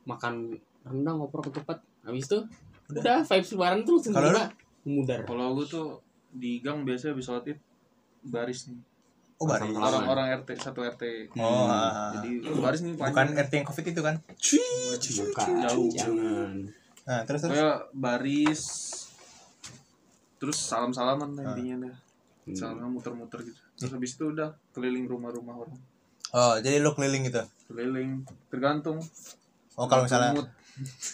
[0.04, 0.34] makan
[0.82, 2.39] rendang opor ketupat habis itu
[2.89, 3.02] Udah.
[3.02, 4.32] udah, vibes lebaran tuh langsung Kalau
[4.84, 5.20] mudar.
[5.24, 5.88] Kalau gue tuh
[6.32, 7.46] di gang biasanya habis sholat
[8.24, 8.80] baris nih
[9.42, 9.74] oh baris.
[9.74, 12.14] Orang-orang RT satu RT oh ah.
[12.14, 13.42] jadi baris nih bukan panjang.
[13.42, 14.16] RT yang covid itu kan?
[14.22, 15.89] Bukan Jauh.
[15.89, 16.52] jangan.
[17.02, 17.52] Nah terus terus?
[17.52, 18.62] Kayak baris
[20.38, 21.52] terus salam salaman Ah.
[21.52, 21.96] intinya dah.
[22.42, 22.58] Hmm.
[22.58, 23.58] salam muter-muter gitu.
[23.76, 25.78] Terus habis itu udah keliling rumah-rumah orang.
[26.32, 27.42] Oh jadi lu keliling gitu?
[27.68, 28.98] Keliling tergantung.
[29.74, 30.38] Oh kalau misalnya.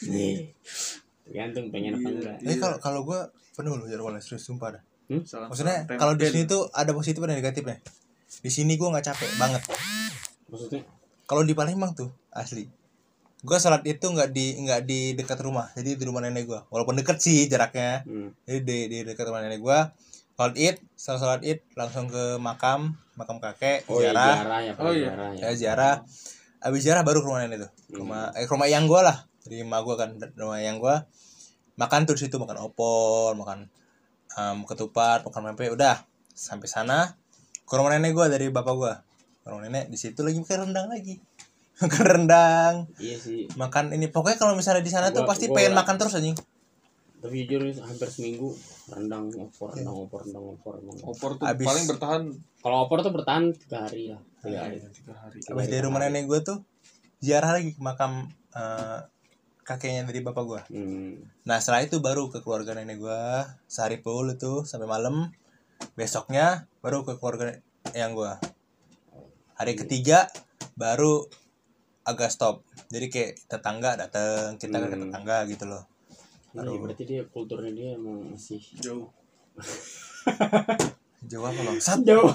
[0.03, 0.51] Nih.
[1.23, 2.11] tergantung pengen apa Iya.
[2.13, 2.35] enggak.
[2.43, 3.19] Eh kalau kalau gua
[3.51, 4.83] penuh lu jadwalnya serius sumpah dah.
[5.23, 7.79] Salam- maksudnya kalau di sini tuh ada positif ada negatifnya
[8.27, 9.61] di sini gua nggak capek banget.
[10.47, 10.81] Maksudnya?
[11.27, 12.67] Kalau di Palembang tuh asli.
[13.43, 16.65] Gua sholat itu nggak di nggak di dekat rumah jadi di rumah nenek gua.
[16.67, 18.01] Walaupun deket sih jaraknya.
[18.03, 18.33] Hmm.
[18.43, 19.91] jadi di, di dekat rumah nenek gua.
[20.37, 24.35] Sholat id setelah sholat id langsung ke makam makam kakek oh iya ziarah.
[24.37, 25.09] ziarah ya Pak, Oh, iya.
[25.09, 25.41] ziarah ya.
[25.41, 25.95] Ya ziarah.
[26.61, 27.71] Abis ziarah baru ke rumah nenek tuh.
[27.89, 29.17] Ke rumah eh, ke rumah yang gua lah.
[29.45, 31.05] Dari emak gua kan rumah yang gua.
[31.77, 33.69] Makan tuh di situ makan opor makan
[34.33, 36.01] em, ketupat makan pempek udah.
[36.33, 37.13] Sampai sana
[37.67, 38.93] ke rumah nenek gua dari bapak gua.
[39.43, 41.15] Ke rumah nenek di situ lagi makan rendang lagi.
[41.83, 42.75] Makan rendang.
[42.97, 43.45] Iya sih.
[43.53, 46.33] Makan ini pokoknya kalau misalnya di sana tuh pasti gua- pengen makan terus anjing.
[47.17, 48.49] Tapi jujur hampir seminggu
[48.89, 50.97] rendang opor rendang opor rendang opor rendang.
[51.05, 51.13] Opor.
[51.13, 52.21] opor tuh Abis- paling bertahan.
[52.65, 54.21] Kalau opor tuh bertahan tiga hari lah.
[54.41, 54.77] Tiga hari.
[54.89, 55.37] tiga hari.
[55.45, 56.65] Habis dari rumah nenek gua tuh
[57.21, 58.25] ziarah lagi ke makam
[58.57, 58.99] eh,
[59.61, 60.61] kakeknya dari bapak gua.
[60.73, 61.13] Hmm.
[61.45, 63.45] Nah setelah itu baru ke keluarga nenek gua.
[63.69, 65.29] Sehari full itu sampai malam.
[65.93, 66.45] Besoknya
[66.77, 67.57] baru ke keluarga
[67.91, 68.37] yang gua.
[69.53, 70.29] Hari ketiga
[70.73, 71.25] baru
[72.03, 72.61] agak stop.
[72.87, 75.03] Jadi kayak tetangga datang, kita kan ke Hmm.
[75.05, 75.83] tetangga gitu loh.
[76.49, 79.09] Iya, Baru- berarti dia kulturnya dia emang masih jauh
[81.23, 81.77] Jauh apa bang?
[81.77, 82.01] Sat.
[82.01, 82.29] jauh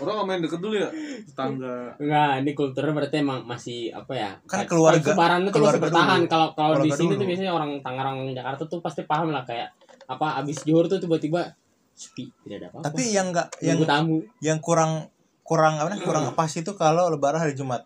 [0.00, 0.88] orang nggak main deket dulu ya
[1.22, 4.30] tetangga Enggak, ini kulturnya berarti emang masih apa ya?
[4.46, 6.20] Kan keluarga- Lebaran itu keluarga masih bertahan.
[6.24, 7.20] Kalau kalau di sini dulu.
[7.20, 9.68] tuh biasanya orang Tangerang Jakarta tuh pasti paham lah kayak
[10.06, 11.52] apa abis juhur tuh tiba-tiba
[12.00, 12.84] sepi, tidak ada apa-apa.
[12.88, 14.24] Tapi yang enggak yang tamu.
[14.40, 15.12] yang kurang
[15.44, 16.00] kurang apa nih?
[16.00, 17.84] Kurang pas itu kalau lebaran hari Jumat.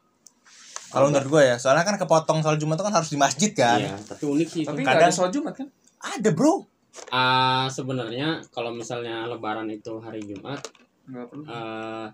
[0.95, 3.83] Kalau menurut gua ya, soalnya kan kepotong soal Jumat itu kan harus di masjid kan.
[3.83, 4.63] Iya, tapi unik sih.
[4.63, 5.67] tapi nggak ada kadang- sholat jumat kan
[5.99, 6.55] Ada bro.
[7.11, 10.63] Ah, sebenarnya kalau misalnya lebaran itu hari Jumat
[11.45, 12.07] eh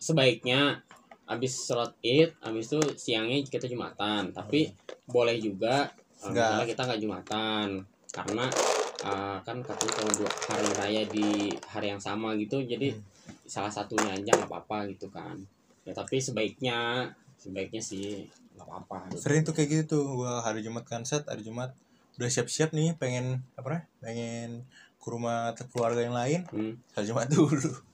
[0.00, 0.80] sebaiknya
[1.26, 4.70] habis sholat id habis itu siangnya kita jumatan tapi
[5.04, 5.90] boleh juga
[6.22, 6.62] Enggak.
[6.62, 7.66] misalnya kita nggak jumatan
[8.10, 8.44] karena
[9.04, 11.28] eh, kan katanya kalau dua hari raya di
[11.66, 12.92] hari yang sama gitu jadi
[13.46, 15.36] salah satunya aja nggak apa-apa gitu kan
[15.86, 17.08] ya tapi sebaiknya
[17.40, 19.20] sebaiknya sih nggak apa-apa gitu.
[19.24, 21.72] sering tuh kayak gitu tuh gua hari Jumat kan set hari Jumat
[22.20, 24.68] udah siap-siap nih pengen apa pengen
[25.00, 26.76] ke rumah keluarga yang lain Hmm.
[26.92, 27.89] hari Jumat dulu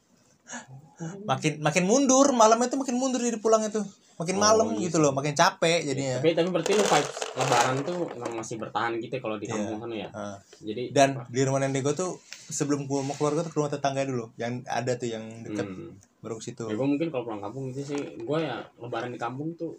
[1.28, 3.82] makin makin mundur malam itu makin mundur jadi pulang itu.
[4.16, 6.16] Makin Oh, malam iya gitu loh makin capek jadinya.
[6.24, 7.96] Tapi tapi berarti lu vibes lebaran tuh
[8.32, 10.08] masih bertahan gitu kalau di kampung sana ya?
[10.08, 12.16] Nah, jadi dan di rumah nenek gua tuh
[12.48, 14.32] sebelum gua mau keluar gua tuh ke rumah tetangga dulu.
[14.40, 16.24] Yang ada tuh yang deket hmm.
[16.24, 16.64] baru situ.
[16.64, 19.76] Ya gue mungkin kalau pulang kampung gitu sih gue ya lebaran di kampung tuh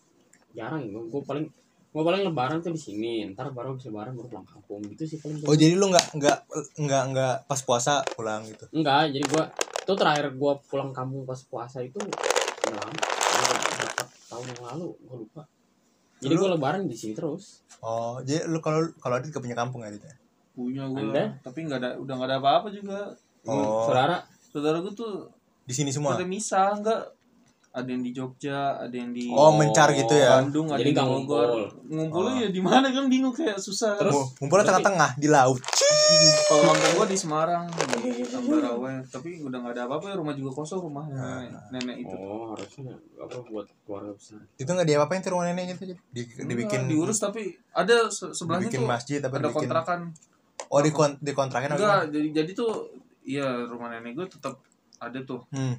[0.54, 1.50] jarang gue gue paling
[1.90, 3.26] gue paling lebaran tuh di sini.
[3.34, 4.86] Ntar baru habis lebaran baru pulang kampung.
[4.86, 6.38] Gitu sih paling oh jadi lu nggak nggak
[6.78, 8.70] nggak nggak pas puasa pulang gitu?
[8.70, 9.44] Enggak jadi gue
[9.88, 12.20] tuh terakhir gue pulang kampung pas puasa itu udah
[12.76, 15.42] lama berapa tahun yang lalu gue lupa.
[16.18, 17.64] Jadi gue lebaran di sini terus.
[17.80, 20.16] Oh jadi lu kalau kalau ada gak punya kampung ya Dit, ya?
[20.52, 21.38] punya gue Anda?
[21.40, 23.14] tapi nggak ada udah nggak ada apa-apa juga.
[23.46, 23.86] Oh.
[23.86, 24.26] Saudara.
[24.50, 25.30] Saudara gue tuh
[25.64, 26.18] di sini semua?
[26.18, 27.14] ada misah enggak
[27.70, 30.42] ada yang di Jogja ada yang di oh mencar gitu ya?
[30.42, 31.48] Bandung ada Jadi yang di Bogor.
[31.48, 31.62] ngumpul.
[31.88, 32.44] ngumpulnya Oh.
[32.44, 33.96] ya di mana kan bingung kayak susah.
[33.96, 34.12] Terus?
[34.12, 35.62] Ngumpul- ngumpulnya tengah-tengah di laut
[36.48, 40.52] kalau kampung gua di Semarang di Ambarawa tapi udah nggak ada apa-apa ya rumah juga
[40.54, 42.16] kosong rumah nenek, nenek itu.
[42.16, 44.40] Oh harusnya apa buat keluarga besar?
[44.56, 46.00] Itu nggak diapa-apain tuh rumah neneknya tuh Dit?
[46.08, 50.00] di, dibikin diurus tapi ada se- sebelahnya dibikin tuh masjid apa ada dibikin kontrakan.
[50.68, 52.72] Oh di kon dikontrakin apa enggak jadi jadi tuh
[53.22, 54.56] iya rumah nenek gue tetap
[54.98, 55.44] ada tuh.
[55.50, 55.76] Hmm.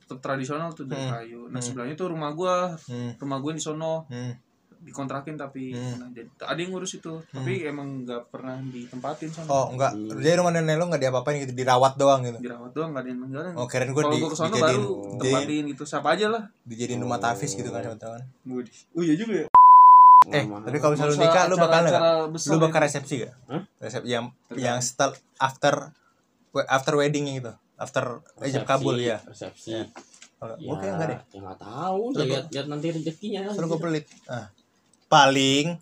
[0.00, 1.12] Tetap tradisional tuh dari Hmm.
[1.14, 1.40] kayu.
[1.46, 1.62] Nah Hmm.
[1.62, 2.72] sebelahnya tuh rumah gua.
[2.88, 3.12] Hmm.
[3.14, 4.08] Rumah gue di sono.
[4.08, 4.32] Hmm
[4.80, 5.98] dikontrakin tapi Hmm.
[6.00, 6.08] nah,
[6.44, 10.16] ada yang ngurus itu tapi emang nggak pernah ditempatin sama oh enggak Hmm.
[10.16, 13.20] jadi rumah nenek lu nggak diapa-apain gitu dirawat doang gitu dirawat doang nggak ada yang
[13.20, 16.26] ninggalin oh keren gue kalau di, gue ke sana dijadiin baru tempatin gitu siapa aja
[16.28, 19.46] lah dijadiin rumah tafis gitu kan teman-teman oh iya juga ya
[20.28, 20.64] eh Mahal-mahal.
[20.64, 21.82] tapi kalau misalnya lu nikah lu bakal
[22.28, 22.62] besar lu ya.
[22.62, 23.62] bakal resepsi gak Hah?
[23.78, 24.60] resep yang Tergantung.
[24.60, 25.74] yang setel after
[26.66, 28.04] after weddingnya gitu after
[28.40, 29.84] ijab Resepsi, kabul ya resepsi Ya.
[30.38, 34.46] Oh, ya, enggak deh ya nggak tahu lihat lihat nanti rezekinya terus gue pelit ah.
[35.08, 35.80] Paling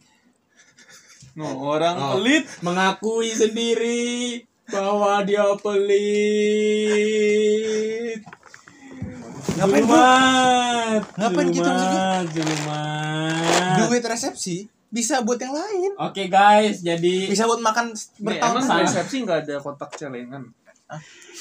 [1.35, 2.17] no, orang Oh.
[2.17, 5.45] pelit mengakui sendiri bahwa dia
[6.57, 8.21] pelit.
[9.57, 9.89] Ngapain, Bu?
[9.89, 12.21] Julumat, Ngapain gitu maksudnya?
[12.29, 13.77] julumat.
[13.79, 14.57] duit resepsi
[14.87, 17.99] bisa buat yang lain Oke guys, jadi bisa buat makan Nih,
[18.37, 20.43] emang bertahun-tahun resepsi nggak ada kotak celengan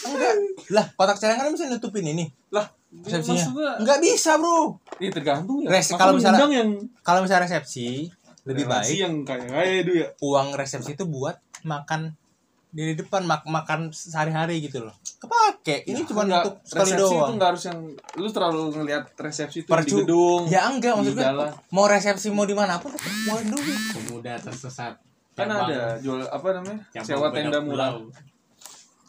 [0.01, 0.33] enggak
[0.69, 2.65] lah kotak celengan bisa nutupin ini lah
[3.01, 5.69] resepsinya maksudnya enggak bisa bro Iya tergantung ya.
[5.69, 6.69] Res- kalau misalnya- yang
[7.01, 8.07] kalau misalnya resepsi
[8.43, 10.07] lebih baik yang kaya kaya itu ya.
[10.19, 12.13] uang resepsi itu buat makan
[12.69, 17.15] di depan mak makan sehari-hari gitu loh kepake ini cuma Nggak, untuk sekali resepsi itu
[17.15, 17.79] doang nggak harus yang
[18.13, 20.41] lu terlalu ngelihat resepsi itu Percu- di gedung.
[20.45, 21.31] ya enggak maksudnya
[21.71, 24.93] mau resepsi mau di mana pun tetap keluarin duit pemuda tersesat.
[25.33, 26.79] Kan Cabang- ada jual apa namanya?
[27.01, 27.91] sewa tenda murah.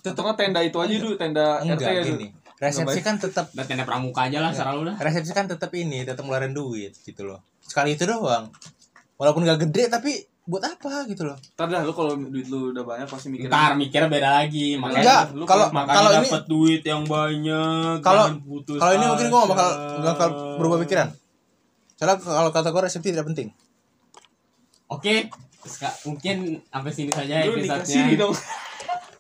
[0.00, 2.26] Tetap tenda itu aja dulu tenda RT enggak ya dulu.
[2.56, 4.56] Gini resepsi kan tetap udah tenda pramuka aja lah Iya.
[4.56, 4.96] secara lu dah.
[4.96, 7.44] Resepsi kan tetap ini tetap ngeluarin duit gitu loh.
[7.60, 8.48] Sekali itu doang.
[9.16, 11.36] Walaupun gak gede tapi buat apa gitu loh.
[11.52, 14.74] Ntar dah lu kalau duit lu udah banyak pasti mikir ntar mikirnya beda lagi.
[14.74, 18.92] Enggak, makanya lu kalau makanya kalau ini dapat duit yang banyak Kalau- jangan putus kalau
[18.94, 21.08] ini mungkin gua gak bakal gak bakal berubah pikiran.
[21.96, 23.48] Soalnya kalau kata gue resepsi tidak penting.
[24.86, 25.28] Oke
[26.04, 28.34] mungkin sampai sini saja lu nikah sini episode-nya dong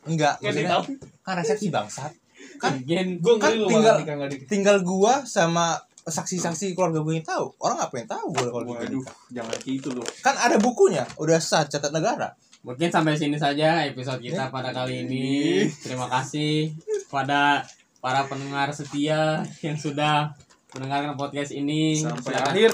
[0.06, 0.78] enggak maksudnya
[1.20, 2.12] kan resepsi bangsat
[2.58, 4.00] kan gue Kan ngeri lu tinggal-
[4.46, 7.50] tinggal gua sama saksi-saksi keluarga gue yang tahu.
[7.58, 9.16] Orang apa yang tahu gua kalau waduh nikah.
[9.28, 12.30] jangan gitu lu kan ada bukunya udah sah catat negara.
[12.62, 15.66] Mungkin sampai sini saja episode kita pada kali ini.
[15.78, 16.74] terima kasih
[17.06, 17.62] pada
[17.98, 20.30] para pendengar setia yang sudah
[20.72, 21.98] mendengarkan podcast ini.
[21.98, 22.72] Sampai Silakan- akhir.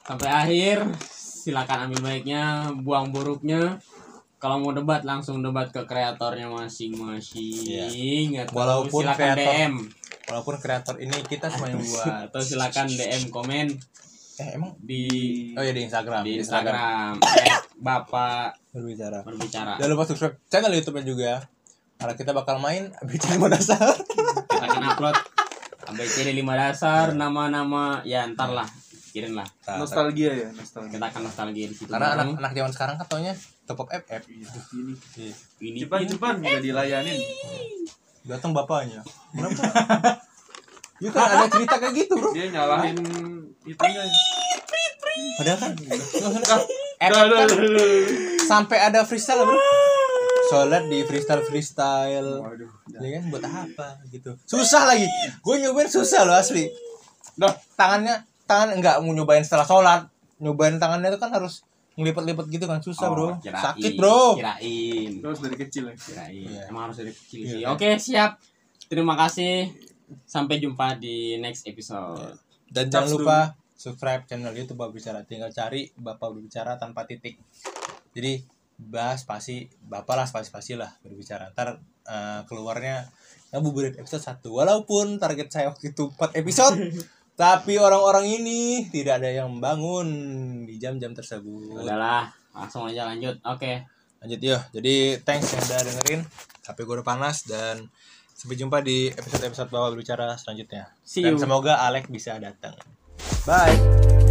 [0.00, 0.78] Sampai akhir.
[1.40, 2.42] Silakan ambil baiknya
[2.80, 3.80] buang buruknya
[4.40, 8.40] kalau mau debat langsung debat ke kreatornya masing-masing.
[8.40, 9.74] Atau Walaupun silakan kreator- DM
[10.26, 12.30] walaupun kreator ini kita semua yang buat.
[12.30, 13.66] atau silakan DM komen.
[14.36, 14.72] Eh emang?
[14.80, 15.02] Di
[15.52, 17.20] oh ya di Instagram di Instagram.
[17.20, 19.20] At Bapak berbicara.
[19.20, 19.76] berbicara.
[19.76, 21.32] Jangan lupa subscribe channel YouTube-nya juga.
[21.94, 23.92] Karena kita bakal main ABC lima dasar.
[23.92, 25.16] Kita akan upload
[25.82, 28.68] ABCD 5 dasar nama-nama ya ntar lah
[29.10, 30.94] pikirin lah nostalgia ya nostalgia.
[30.94, 32.38] Kita akan nostalgia di situ karena bareng.
[32.38, 33.32] anak-anak zaman sekarang katanya
[33.66, 34.46] top up FF ini.
[35.58, 37.18] Ini cepat cepat nggak dilayanin.
[38.22, 39.02] Datang bapaknya.
[39.34, 39.62] Kenapa?
[41.02, 42.30] Itu kan ada cerita kayak gitu bro.
[42.30, 42.96] Dia nyalahin
[43.66, 44.02] itunya.
[45.40, 45.70] Padahal kan
[47.00, 47.48] Dah, FF dah, kan
[48.46, 49.58] sampai ada freestyle bro.
[50.54, 52.46] Soalnya di freestyle freestyle.
[52.46, 53.18] Waduh ya.
[53.18, 54.38] Kan buat apa gitu.
[54.46, 55.08] Susah lagi.
[55.42, 56.70] Gue nyobain susah loh asli.
[57.34, 57.56] Dah.
[57.74, 60.10] Tangannya tangan enggak mau nyobain setelah sholat.
[60.36, 61.62] Nyobain tangannya itu kan harus
[61.94, 63.26] ngelipet-lipet gitu kan susah Oh, bro.
[63.38, 64.34] kirain, sakit bro.
[64.34, 65.10] kirain.
[65.20, 65.94] Terus dari kecil ya?
[65.94, 66.34] Kirain.
[66.44, 66.62] Iya.
[66.66, 67.58] emang harus dari kecil Iya, sih.
[67.60, 67.66] Iya.
[67.70, 68.30] oke siap.
[68.86, 69.70] Terima kasih.
[70.24, 72.34] Sampai jumpa di next episode.
[72.66, 73.38] Dan jangan lupa
[73.72, 75.20] subscribe channel YouTube Bapak Bicara.
[75.22, 77.38] Tinggal cari Bapak Berbicara tanpa titik.
[78.10, 78.42] Jadi
[78.76, 81.52] bahas spasi bapak lah spasi spasi lah berbicara.
[81.52, 83.06] Ntar eh, keluarnya
[83.50, 86.78] ngabuburit episode 1 walaupun target saya waktu itu 4 episode
[87.40, 90.04] tapi orang-orang ini tidak ada yang membangun
[90.68, 91.72] di jam-jam tersebut.
[91.72, 93.40] Udahlah langsung aja lanjut.
[93.48, 93.88] Oke.
[94.20, 96.20] Lanjut ya jadi thanks yang udah dengerin.
[96.60, 97.88] HP gue udah panas dan
[98.36, 100.92] sampai jumpa di episode-episode Bapak Berbicara selanjutnya.
[101.00, 101.40] See dan you.
[101.40, 102.76] semoga Alex bisa datang.
[103.48, 104.29] Bye